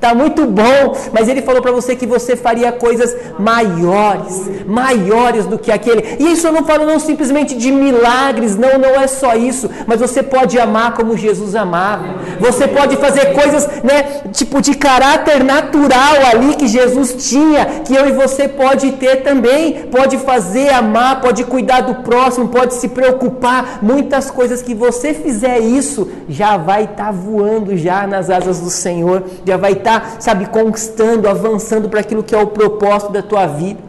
está 0.07 0.15
muito 0.15 0.47
bom, 0.47 0.97
mas 1.13 1.29
ele 1.29 1.43
falou 1.43 1.61
para 1.61 1.73
você 1.73 1.97
que 1.97 2.07
você 2.07 2.37
faria 2.37 2.71
coisas 2.71 3.15
maiores, 3.39 4.49
maiores 4.67 5.47
do 5.47 5.59
que 5.59 5.73
aquele. 5.73 6.17
E 6.21 6.33
isso 6.33 6.47
eu 6.47 6.53
não 6.53 6.65
falo 6.65 6.87
não 6.87 7.01
simplesmente 7.01 7.57
de 7.57 7.73
milagres, 7.73 8.57
não, 8.57 8.79
não 8.79 8.95
é 9.01 9.07
só 9.07 9.35
isso, 9.35 9.69
mas 9.87 10.01
você 10.01 10.23
pode 10.23 10.59
amar 10.59 10.95
como 10.95 11.17
Jesus 11.17 11.55
amava. 11.57 12.05
Você 12.39 12.69
pode 12.69 12.97
fazer 12.97 13.33
coisas, 13.33 13.67
né, 13.83 14.23
tipo 14.33 14.61
de 14.61 14.75
caráter 14.75 15.43
natural 15.43 16.15
ali 16.31 16.55
que 16.55 16.69
Jesus 16.69 17.29
tinha, 17.29 17.67
que 17.85 17.95
eu 17.95 18.09
e 18.09 18.13
você 18.13 18.47
pode 18.47 18.93
ter 18.93 19.23
também. 19.23 19.87
Pode 19.91 20.19
fazer, 20.19 20.69
amar, 20.71 21.21
pode 21.21 21.45
cuidar 21.45 21.81
do 21.81 21.97
próximo, 22.03 22.49
pode 22.49 22.75
se 22.75 22.89
preocupar. 22.89 23.79
Muitas 23.83 24.31
coisas 24.31 24.63
que 24.63 24.75
você 24.75 25.15
fizer 25.15 25.59
isso, 25.59 26.09
já 26.29 26.57
vai 26.57 26.85
estar 26.85 27.07
tá 27.07 27.11
voando 27.11 27.77
já 27.77 28.07
nas 28.07 28.31
asas 28.31 28.61
do 28.61 28.71
Senhor, 28.71 29.25
já 29.45 29.57
vai 29.57 29.73
estar, 29.73 29.96
tá, 29.96 29.96
sabe, 30.19 30.47
conquistando, 30.47 31.29
avançando 31.29 31.89
para 31.89 32.01
aquilo 32.01 32.23
que 32.23 32.35
é 32.35 32.39
o 32.39 32.47
propósito 32.47 33.13
da 33.13 33.23
tua 33.23 33.47
vida. 33.47 33.87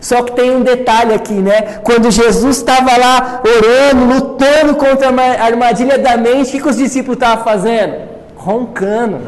Só 0.00 0.22
que 0.22 0.32
tem 0.32 0.50
um 0.56 0.62
detalhe 0.62 1.12
aqui, 1.12 1.34
né? 1.34 1.80
Quando 1.84 2.10
Jesus 2.10 2.56
estava 2.56 2.96
lá 2.96 3.42
orando, 3.44 4.14
lutando 4.14 4.74
contra 4.74 5.08
a 5.08 5.44
armadilha 5.44 5.98
da 5.98 6.16
mente, 6.16 6.56
o 6.56 6.62
que, 6.62 6.68
os 6.68 6.76
discípulos 6.76 7.16
estavam 7.16 7.44
fazendo? 7.44 7.94
Roncando. 8.34 9.18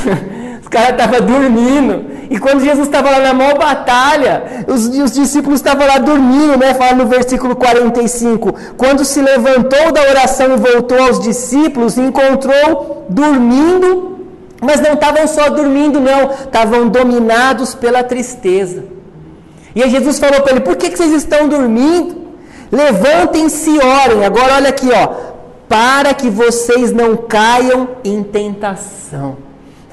os 0.62 0.68
caras 0.68 0.90
estavam 0.90 1.20
dormindo. 1.20 2.06
E 2.30 2.38
quando 2.38 2.64
Jesus 2.64 2.86
estava 2.86 3.10
lá 3.10 3.18
na 3.18 3.34
maior 3.34 3.58
batalha, 3.58 4.64
os, 4.66 4.86
os 4.86 5.12
discípulos 5.12 5.58
estavam 5.58 5.86
lá 5.86 5.98
dormindo, 5.98 6.56
né? 6.56 6.72
Fala 6.72 6.94
no 6.94 7.06
versículo 7.06 7.54
45. 7.54 8.54
Quando 8.78 9.04
se 9.04 9.20
levantou 9.20 9.92
da 9.92 10.00
oração 10.00 10.54
e 10.54 10.56
voltou 10.56 11.02
aos 11.02 11.20
discípulos, 11.20 11.98
encontrou 11.98 13.04
dormindo, 13.10 14.09
mas 14.60 14.80
não 14.80 14.92
estavam 14.92 15.26
só 15.26 15.48
dormindo, 15.48 15.98
não, 15.98 16.30
estavam 16.30 16.88
dominados 16.88 17.74
pela 17.74 18.04
tristeza. 18.04 18.84
E 19.74 19.82
aí 19.82 19.90
Jesus 19.90 20.18
falou 20.18 20.40
para 20.42 20.52
ele: 20.52 20.60
Por 20.60 20.76
que, 20.76 20.90
que 20.90 20.98
vocês 20.98 21.12
estão 21.12 21.48
dormindo? 21.48 22.28
Levantem-se 22.70 23.70
e 23.70 23.78
orem. 23.78 24.24
Agora 24.24 24.54
olha 24.56 24.68
aqui, 24.68 24.88
ó. 24.92 25.30
Para 25.68 26.12
que 26.14 26.28
vocês 26.28 26.92
não 26.92 27.16
caiam 27.16 27.88
em 28.04 28.22
tentação. 28.22 29.49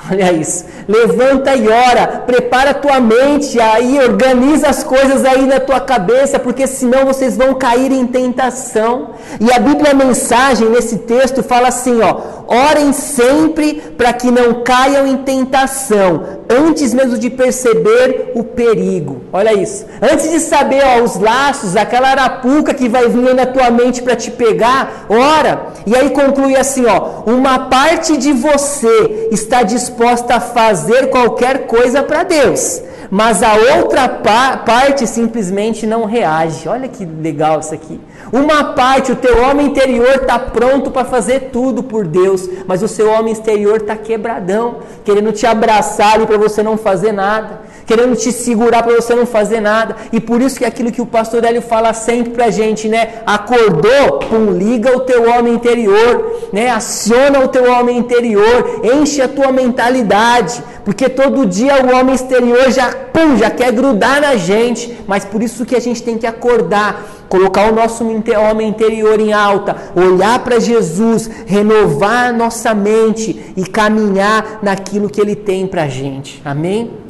Olha 0.09 0.31
isso. 0.31 0.65
Levanta 0.87 1.55
e 1.55 1.67
ora. 1.67 2.23
Prepara 2.25 2.71
a 2.71 2.73
tua 2.73 2.99
mente 2.99 3.59
aí, 3.59 3.99
organiza 3.99 4.67
as 4.69 4.83
coisas 4.83 5.25
aí 5.25 5.45
na 5.45 5.59
tua 5.59 5.79
cabeça, 5.79 6.39
porque 6.39 6.65
senão 6.65 7.05
vocês 7.05 7.35
vão 7.35 7.53
cair 7.55 7.91
em 7.91 8.07
tentação. 8.07 9.11
E 9.39 9.51
a 9.51 9.59
Bíblia 9.59 9.93
mensagem 9.93 10.69
nesse 10.69 10.99
texto 10.99 11.43
fala 11.43 11.67
assim, 11.67 11.99
ó: 12.01 12.21
Orem 12.47 12.93
sempre 12.93 13.75
para 13.97 14.13
que 14.13 14.31
não 14.31 14.63
caiam 14.63 15.05
em 15.05 15.17
tentação, 15.17 16.36
antes 16.49 16.93
mesmo 16.93 17.17
de 17.17 17.29
perceber 17.29 18.31
o 18.35 18.43
perigo. 18.43 19.23
Olha 19.31 19.53
isso. 19.53 19.85
Antes 20.01 20.31
de 20.31 20.39
saber 20.39 20.81
ó, 20.83 21.03
os 21.03 21.17
laços, 21.17 21.75
aquela 21.75 22.09
arapuca 22.09 22.73
que 22.73 22.87
vai 22.87 23.07
vir 23.09 23.33
na 23.33 23.45
tua 23.45 23.69
mente 23.69 24.01
para 24.01 24.15
te 24.15 24.31
pegar, 24.31 25.05
ora. 25.09 25.67
E 25.85 25.95
aí 25.95 26.09
conclui 26.09 26.55
assim, 26.55 26.85
ó: 26.85 27.23
uma 27.25 27.59
parte 27.59 28.17
de 28.17 28.31
você 28.33 29.29
está 29.31 29.63
disposta 29.63 30.35
a 30.35 30.39
fazer 30.39 31.09
qualquer 31.09 31.67
coisa 31.67 32.03
para 32.03 32.23
Deus, 32.23 32.81
mas 33.09 33.43
a 33.43 33.53
outra 33.77 34.07
pa 34.07 34.57
parte 34.57 35.07
simplesmente 35.07 35.85
não 35.85 36.05
reage. 36.05 36.67
Olha 36.67 36.87
que 36.87 37.05
legal 37.05 37.59
isso 37.59 37.73
aqui. 37.73 37.99
Uma 38.31 38.73
parte, 38.73 39.11
o 39.11 39.15
teu 39.15 39.41
homem 39.41 39.67
interior 39.67 40.15
está 40.21 40.37
pronto 40.37 40.91
para 40.91 41.05
fazer 41.05 41.49
tudo 41.51 41.81
por 41.81 42.05
Deus, 42.05 42.49
mas 42.65 42.83
o 42.83 42.87
seu 42.87 43.09
homem 43.09 43.31
exterior 43.31 43.77
está 43.77 43.95
quebradão, 43.95 44.79
querendo 45.05 45.31
te 45.31 45.45
abraçar 45.45 46.21
e 46.21 46.25
para 46.25 46.37
você 46.37 46.61
não 46.61 46.77
fazer 46.77 47.13
nada, 47.13 47.61
querendo 47.85 48.17
te 48.17 48.33
segurar 48.33 48.83
para 48.83 48.95
você 48.95 49.15
não 49.15 49.25
fazer 49.25 49.61
nada. 49.61 49.95
E 50.11 50.19
por 50.19 50.41
isso 50.41 50.57
que 50.57 50.65
é 50.65 50.67
aquilo 50.67 50.91
que 50.91 51.01
o 51.01 51.05
pastor 51.05 51.45
Hélio 51.45 51.61
fala 51.61 51.93
sempre 51.93 52.31
para 52.31 52.45
a 52.45 52.51
gente, 52.51 52.89
né? 52.89 53.21
Acordou, 53.25 54.19
pum, 54.29 54.51
liga 54.51 54.95
o 54.95 55.01
teu 55.01 55.29
homem 55.29 55.53
interior, 55.53 56.49
né? 56.51 56.69
Aciona 56.69 57.39
o 57.39 57.47
teu 57.47 57.71
homem 57.71 57.97
interior, 57.97 58.81
enche 58.83 59.21
a 59.21 59.27
tua 59.29 59.53
mentalidade, 59.53 60.61
porque 60.83 61.07
todo 61.07 61.45
dia 61.45 61.81
o 61.81 61.95
homem 61.95 62.13
exterior 62.13 62.69
já, 62.71 62.89
pum, 63.13 63.37
já 63.37 63.49
quer 63.49 63.71
grudar 63.71 64.19
na 64.19 64.35
gente, 64.35 64.97
mas 65.07 65.23
por 65.23 65.41
isso 65.41 65.65
que 65.65 65.75
a 65.75 65.81
gente 65.81 66.03
tem 66.03 66.17
que 66.17 66.27
acordar 66.27 67.16
colocar 67.29 67.71
o 67.71 67.75
nosso 67.75 68.03
homem 68.03 68.67
interior 68.67 69.19
em 69.19 69.33
alta, 69.33 69.75
olhar 69.95 70.39
para 70.39 70.59
Jesus, 70.59 71.29
renovar 71.45 72.33
nossa 72.33 72.73
mente 72.73 73.53
e 73.55 73.65
caminhar 73.65 74.59
naquilo 74.61 75.09
que 75.09 75.21
Ele 75.21 75.35
tem 75.35 75.67
para 75.67 75.83
a 75.83 75.87
gente. 75.87 76.41
Amém? 76.43 77.06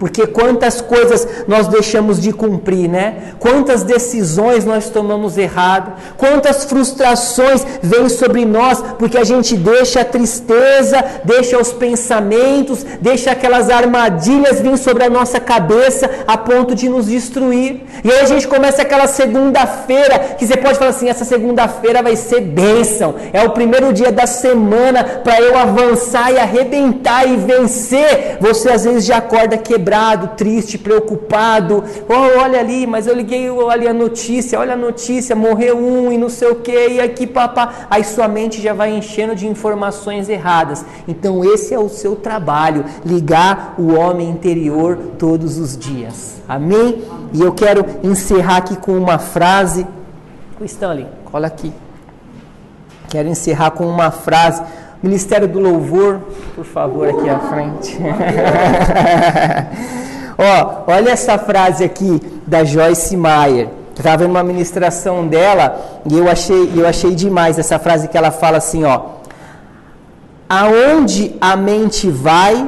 Porque 0.00 0.26
quantas 0.26 0.80
coisas 0.80 1.28
nós 1.46 1.68
deixamos 1.68 2.18
de 2.18 2.32
cumprir, 2.32 2.88
né? 2.88 3.34
Quantas 3.38 3.82
decisões 3.82 4.64
nós 4.64 4.88
tomamos 4.88 5.36
errado, 5.36 5.92
quantas 6.16 6.64
frustrações 6.64 7.66
vêm 7.82 8.08
sobre 8.08 8.46
nós, 8.46 8.82
porque 8.98 9.18
a 9.18 9.24
gente 9.24 9.54
deixa 9.54 10.00
a 10.00 10.04
tristeza, 10.04 11.04
deixa 11.22 11.58
os 11.58 11.70
pensamentos, 11.70 12.82
deixa 12.98 13.32
aquelas 13.32 13.68
armadilhas 13.68 14.62
vir 14.62 14.78
sobre 14.78 15.04
a 15.04 15.10
nossa 15.10 15.38
cabeça 15.38 16.08
a 16.26 16.38
ponto 16.38 16.74
de 16.74 16.88
nos 16.88 17.04
destruir. 17.04 17.82
E 18.02 18.10
aí 18.10 18.20
a 18.20 18.26
gente 18.26 18.48
começa 18.48 18.80
aquela 18.80 19.06
segunda-feira, 19.06 20.18
que 20.38 20.46
você 20.46 20.56
pode 20.56 20.78
falar 20.78 20.92
assim: 20.92 21.10
essa 21.10 21.26
segunda-feira 21.26 22.02
vai 22.02 22.16
ser 22.16 22.40
bênção, 22.40 23.16
é 23.34 23.42
o 23.42 23.50
primeiro 23.50 23.92
dia 23.92 24.10
da 24.10 24.26
semana 24.26 25.04
para 25.22 25.42
eu 25.42 25.58
avançar 25.58 26.32
e 26.32 26.38
arrebentar 26.38 27.28
e 27.28 27.36
vencer. 27.36 28.38
Você 28.40 28.70
às 28.70 28.84
vezes 28.84 29.04
já 29.04 29.18
acorda 29.18 29.58
quebrado 29.58 29.89
quebrado, 29.90 30.28
triste, 30.36 30.78
preocupado. 30.78 31.82
Oh, 32.08 32.38
olha 32.40 32.60
ali, 32.60 32.86
mas 32.86 33.08
eu 33.08 33.14
liguei 33.14 33.50
olha 33.50 33.90
a 33.90 33.92
notícia, 33.92 34.58
olha 34.58 34.74
a 34.74 34.76
notícia, 34.76 35.34
morreu 35.34 35.76
um 35.76 36.12
e 36.12 36.16
não 36.16 36.28
sei 36.28 36.48
o 36.48 36.56
que, 36.56 36.90
e 36.90 37.00
aqui 37.00 37.26
papá. 37.26 37.86
Aí 37.90 38.04
sua 38.04 38.28
mente 38.28 38.62
já 38.62 38.72
vai 38.72 38.96
enchendo 38.96 39.34
de 39.34 39.48
informações 39.48 40.28
erradas. 40.28 40.84
Então 41.08 41.44
esse 41.44 41.74
é 41.74 41.78
o 41.78 41.88
seu 41.88 42.14
trabalho, 42.14 42.84
ligar 43.04 43.74
o 43.76 43.92
homem 43.92 44.30
interior 44.30 44.96
todos 45.18 45.58
os 45.58 45.76
dias. 45.76 46.40
Amém? 46.48 47.02
E 47.32 47.40
eu 47.40 47.52
quero 47.52 47.84
encerrar 48.04 48.58
aqui 48.58 48.76
com 48.76 48.96
uma 48.96 49.18
frase. 49.18 49.84
O 50.60 50.64
Stanley, 50.64 51.06
cola 51.24 51.48
aqui. 51.48 51.72
Quero 53.08 53.28
encerrar 53.28 53.72
com 53.72 53.88
uma 53.88 54.12
frase 54.12 54.62
Ministério 55.02 55.48
do 55.48 55.58
Louvor, 55.58 56.20
por 56.54 56.64
favor, 56.64 57.08
aqui 57.08 57.28
à 57.28 57.38
frente. 57.38 57.98
Ó, 60.36 60.84
olha 60.86 61.10
essa 61.10 61.38
frase 61.38 61.84
aqui 61.84 62.20
da 62.46 62.64
Joyce 62.64 63.16
Meyer. 63.16 63.68
Estava 63.96 64.18
vendo 64.18 64.30
uma 64.30 64.42
ministração 64.42 65.26
dela 65.26 66.00
e 66.10 66.16
eu 66.16 66.30
achei, 66.30 66.72
eu 66.74 66.86
achei 66.86 67.14
demais 67.14 67.58
essa 67.58 67.78
frase 67.78 68.08
que 68.08 68.16
ela 68.16 68.30
fala 68.30 68.56
assim, 68.56 68.84
ó. 68.84 69.02
Aonde 70.48 71.36
a 71.40 71.56
mente 71.56 72.10
vai, 72.10 72.66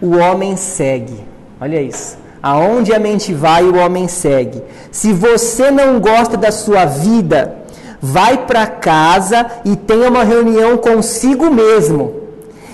o 0.00 0.16
homem 0.16 0.56
segue. 0.56 1.24
Olha 1.60 1.80
isso. 1.80 2.16
Aonde 2.42 2.94
a 2.94 2.98
mente 2.98 3.34
vai, 3.34 3.64
o 3.64 3.76
homem 3.76 4.06
segue. 4.06 4.62
Se 4.90 5.12
você 5.12 5.70
não 5.70 6.00
gosta 6.00 6.36
da 6.36 6.52
sua 6.52 6.84
vida, 6.84 7.57
vai 8.00 8.46
para 8.46 8.66
casa 8.66 9.46
e 9.64 9.76
tenha 9.76 10.08
uma 10.08 10.24
reunião 10.24 10.76
consigo 10.76 11.50
mesmo. 11.50 12.14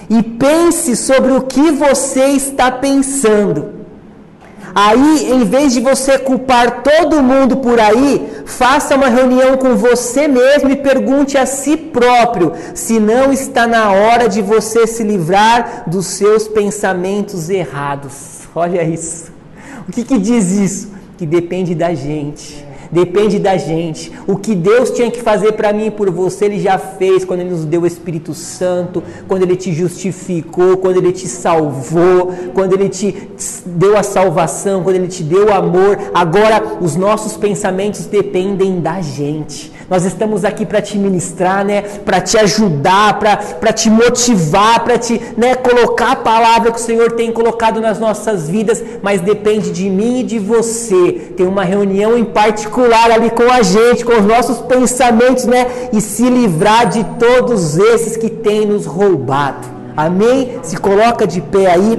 E 0.08 0.22
pense 0.22 0.96
sobre 0.96 1.32
o 1.32 1.42
que 1.42 1.70
você 1.70 2.26
está 2.26 2.70
pensando. 2.70 3.72
Aí, 4.74 5.30
em 5.30 5.44
vez 5.44 5.72
de 5.72 5.80
você 5.80 6.18
culpar 6.18 6.82
todo 6.82 7.22
mundo 7.22 7.58
por 7.58 7.78
aí, 7.78 8.28
faça 8.44 8.96
uma 8.96 9.08
reunião 9.08 9.56
com 9.56 9.76
você 9.76 10.26
mesmo 10.26 10.68
e 10.68 10.76
pergunte 10.76 11.38
a 11.38 11.46
si 11.46 11.76
próprio 11.76 12.52
se 12.74 12.98
não 12.98 13.32
está 13.32 13.68
na 13.68 13.92
hora 13.92 14.28
de 14.28 14.42
você 14.42 14.84
se 14.86 15.04
livrar 15.04 15.84
dos 15.86 16.06
seus 16.06 16.48
pensamentos 16.48 17.48
errados. 17.48 18.40
Olha 18.54 18.82
isso. 18.82 19.32
O 19.88 19.92
que, 19.92 20.02
que 20.02 20.18
diz 20.18 20.50
isso? 20.50 20.92
Que 21.16 21.24
depende 21.24 21.72
da 21.74 21.94
gente 21.94 22.73
depende 22.94 23.40
da 23.40 23.56
gente. 23.56 24.12
O 24.24 24.36
que 24.36 24.54
Deus 24.54 24.90
tinha 24.90 25.10
que 25.10 25.20
fazer 25.20 25.52
para 25.52 25.72
mim 25.72 25.86
e 25.86 25.90
por 25.90 26.08
você, 26.10 26.44
Ele 26.44 26.60
já 26.60 26.78
fez 26.78 27.24
quando 27.24 27.40
Ele 27.40 27.50
nos 27.50 27.64
deu 27.64 27.82
o 27.82 27.86
Espírito 27.86 28.32
Santo, 28.32 29.02
quando 29.26 29.42
Ele 29.42 29.56
te 29.56 29.72
justificou, 29.72 30.76
quando 30.76 30.98
Ele 30.98 31.10
te 31.12 31.26
salvou, 31.26 32.32
quando 32.54 32.72
Ele 32.72 32.88
te 32.88 33.28
deu 33.66 33.96
a 33.98 34.02
salvação, 34.04 34.84
quando 34.84 34.96
Ele 34.96 35.08
te 35.08 35.24
deu 35.24 35.46
o 35.46 35.52
amor. 35.52 35.98
Agora, 36.14 36.78
os 36.80 36.94
nossos 36.94 37.36
pensamentos 37.36 38.06
dependem 38.06 38.80
da 38.80 39.00
gente. 39.00 39.73
Nós 39.88 40.04
estamos 40.04 40.44
aqui 40.44 40.64
para 40.64 40.80
te 40.80 40.96
ministrar, 40.96 41.64
né? 41.64 41.82
Para 41.82 42.20
te 42.20 42.38
ajudar, 42.38 43.18
para 43.18 43.72
te 43.72 43.90
motivar, 43.90 44.82
para 44.82 44.98
te 44.98 45.20
né, 45.36 45.54
colocar 45.54 46.12
a 46.12 46.16
palavra 46.16 46.72
que 46.72 46.78
o 46.78 46.82
Senhor 46.82 47.12
tem 47.12 47.30
colocado 47.30 47.80
nas 47.80 47.98
nossas 47.98 48.48
vidas, 48.48 48.82
mas 49.02 49.20
depende 49.20 49.70
de 49.70 49.90
mim 49.90 50.20
e 50.20 50.22
de 50.22 50.38
você. 50.38 51.32
Tem 51.36 51.46
uma 51.46 51.64
reunião 51.64 52.16
em 52.16 52.24
particular 52.24 53.10
ali 53.10 53.30
com 53.30 53.50
a 53.50 53.62
gente, 53.62 54.04
com 54.04 54.14
os 54.14 54.24
nossos 54.24 54.58
pensamentos, 54.60 55.44
né? 55.44 55.66
E 55.92 56.00
se 56.00 56.28
livrar 56.30 56.88
de 56.88 57.04
todos 57.18 57.76
esses 57.76 58.16
que 58.16 58.30
têm 58.30 58.66
nos 58.66 58.86
roubado. 58.86 59.68
Amém? 59.96 60.58
Se 60.62 60.76
coloca 60.76 61.26
de 61.26 61.40
pé 61.40 61.70
aí. 61.70 61.98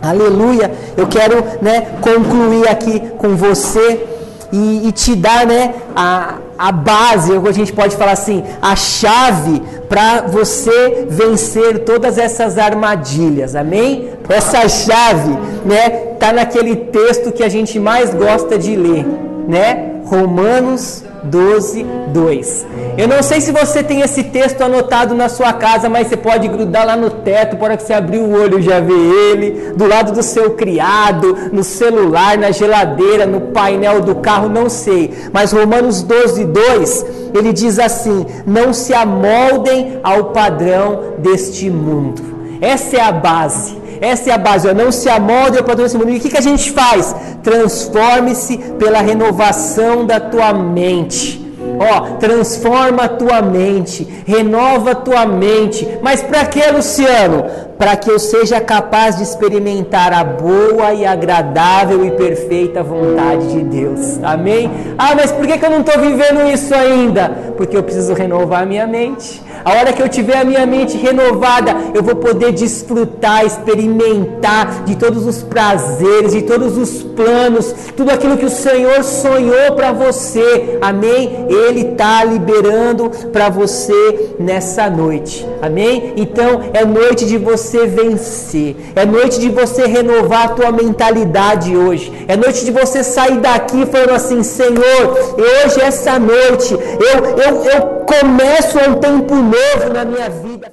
Aleluia. 0.00 0.72
Eu 0.96 1.06
quero 1.06 1.44
né, 1.60 1.86
concluir 2.00 2.68
aqui 2.68 3.00
com 3.18 3.36
você 3.36 4.11
e, 4.52 4.88
e 4.88 4.92
te 4.92 5.16
dar 5.16 5.46
né, 5.46 5.74
a, 5.96 6.34
a 6.58 6.70
base, 6.70 7.32
ou 7.32 7.48
a 7.48 7.52
gente 7.52 7.72
pode 7.72 7.96
falar 7.96 8.12
assim, 8.12 8.44
a 8.60 8.76
chave 8.76 9.62
para 9.88 10.22
você 10.22 11.06
vencer 11.08 11.80
todas 11.80 12.18
essas 12.18 12.58
armadilhas. 12.58 13.56
Amém? 13.56 14.10
Essa 14.28 14.68
chave, 14.68 15.36
né, 15.64 15.88
tá 16.20 16.32
naquele 16.32 16.76
texto 16.76 17.32
que 17.32 17.42
a 17.42 17.48
gente 17.48 17.78
mais 17.78 18.14
gosta 18.14 18.58
de 18.58 18.76
ler, 18.76 19.06
né? 19.48 19.90
Romanos 20.04 21.04
12, 21.24 21.86
2. 22.12 22.66
Eu 22.98 23.08
não 23.08 23.22
sei 23.22 23.40
se 23.40 23.52
você 23.52 23.82
tem 23.82 24.00
esse 24.00 24.24
texto 24.24 24.62
anotado 24.62 25.14
na 25.14 25.28
sua 25.28 25.52
casa, 25.52 25.88
mas 25.88 26.08
você 26.08 26.16
pode 26.16 26.48
grudar 26.48 26.86
lá 26.86 26.96
no 26.96 27.10
teto, 27.10 27.56
para 27.56 27.76
que 27.76 27.82
você 27.82 27.92
abrir 27.92 28.18
o 28.18 28.32
olho 28.32 28.60
já 28.60 28.80
vê 28.80 28.92
ele, 28.92 29.72
do 29.76 29.86
lado 29.86 30.12
do 30.12 30.22
seu 30.22 30.50
criado, 30.50 31.50
no 31.52 31.62
celular, 31.62 32.36
na 32.36 32.50
geladeira, 32.50 33.26
no 33.26 33.40
painel 33.40 34.00
do 34.00 34.16
carro, 34.16 34.48
não 34.48 34.68
sei. 34.68 35.12
Mas 35.32 35.52
Romanos 35.52 36.02
12, 36.02 36.44
2, 36.44 37.06
ele 37.34 37.52
diz 37.52 37.78
assim: 37.78 38.26
Não 38.46 38.72
se 38.72 38.92
amoldem 38.92 40.00
ao 40.02 40.24
padrão 40.26 41.14
deste 41.18 41.70
mundo. 41.70 42.22
Essa 42.60 42.96
é 42.96 43.00
a 43.00 43.12
base. 43.12 43.81
Essa 44.02 44.30
é 44.30 44.32
a 44.32 44.38
base, 44.38 44.68
ó, 44.68 44.74
não 44.74 44.90
se 44.90 45.08
amolde 45.08 45.56
ao 45.56 45.62
padrão 45.62 45.84
desse 45.84 45.96
mundo. 45.96 46.10
E 46.10 46.16
o 46.16 46.20
que, 46.20 46.28
que 46.28 46.36
a 46.36 46.40
gente 46.42 46.72
faz? 46.72 47.14
Transforme-se 47.40 48.58
pela 48.76 49.00
renovação 49.00 50.04
da 50.04 50.18
tua 50.18 50.52
mente. 50.52 51.40
Ó, 51.78 52.16
transforma 52.16 53.04
a 53.04 53.08
tua 53.08 53.40
mente, 53.40 54.06
renova 54.26 54.90
a 54.90 54.94
tua 54.96 55.24
mente. 55.24 55.86
Mas 56.02 56.20
para 56.20 56.44
que, 56.46 56.68
Luciano? 56.72 57.44
Para 57.82 57.96
que 57.96 58.08
eu 58.08 58.16
seja 58.16 58.60
capaz 58.60 59.16
de 59.16 59.24
experimentar 59.24 60.12
a 60.12 60.22
boa 60.22 60.92
e 60.94 61.04
agradável 61.04 62.04
e 62.04 62.12
perfeita 62.12 62.80
vontade 62.80 63.48
de 63.54 63.64
Deus. 63.64 64.22
Amém? 64.22 64.70
Ah, 64.96 65.16
mas 65.16 65.32
por 65.32 65.44
que, 65.48 65.58
que 65.58 65.66
eu 65.66 65.70
não 65.70 65.80
estou 65.80 66.00
vivendo 66.00 66.48
isso 66.48 66.72
ainda? 66.72 67.28
Porque 67.56 67.76
eu 67.76 67.82
preciso 67.82 68.14
renovar 68.14 68.62
a 68.62 68.66
minha 68.66 68.86
mente. 68.86 69.42
A 69.64 69.72
hora 69.72 69.92
que 69.92 70.02
eu 70.02 70.08
tiver 70.08 70.36
a 70.36 70.44
minha 70.44 70.66
mente 70.66 70.96
renovada, 70.96 71.74
eu 71.94 72.02
vou 72.02 72.16
poder 72.16 72.52
desfrutar, 72.52 73.44
experimentar 73.44 74.84
de 74.84 74.96
todos 74.96 75.26
os 75.26 75.42
prazeres, 75.42 76.32
de 76.32 76.42
todos 76.42 76.76
os 76.76 77.02
planos, 77.02 77.72
tudo 77.96 78.10
aquilo 78.10 78.36
que 78.36 78.46
o 78.46 78.50
Senhor 78.50 79.04
sonhou 79.04 79.72
para 79.74 79.92
você. 79.92 80.78
Amém? 80.80 81.46
Ele 81.48 81.92
está 81.92 82.24
liberando 82.24 83.10
para 83.32 83.48
você 83.48 84.34
nessa 84.38 84.90
noite. 84.90 85.46
Amém? 85.60 86.14
Então 86.16 86.60
é 86.72 86.84
noite 86.84 87.24
de 87.24 87.38
você 87.72 87.86
vencer. 87.86 88.76
É 88.94 89.06
noite 89.06 89.40
de 89.40 89.48
você 89.48 89.86
renovar 89.86 90.44
a 90.44 90.48
tua 90.50 90.70
mentalidade 90.70 91.74
hoje. 91.74 92.12
É 92.28 92.36
noite 92.36 92.64
de 92.64 92.70
você 92.70 93.02
sair 93.02 93.40
daqui 93.40 93.86
falando 93.86 94.10
assim, 94.10 94.42
Senhor, 94.42 95.34
hoje 95.38 95.80
essa 95.80 96.18
noite 96.18 96.74
eu, 96.74 97.24
eu, 97.38 97.64
eu 97.64 97.82
começo 98.04 98.78
um 98.78 98.94
tempo 99.00 99.34
novo 99.34 99.92
na 99.92 100.04
minha 100.04 100.28
vida. 100.28 100.72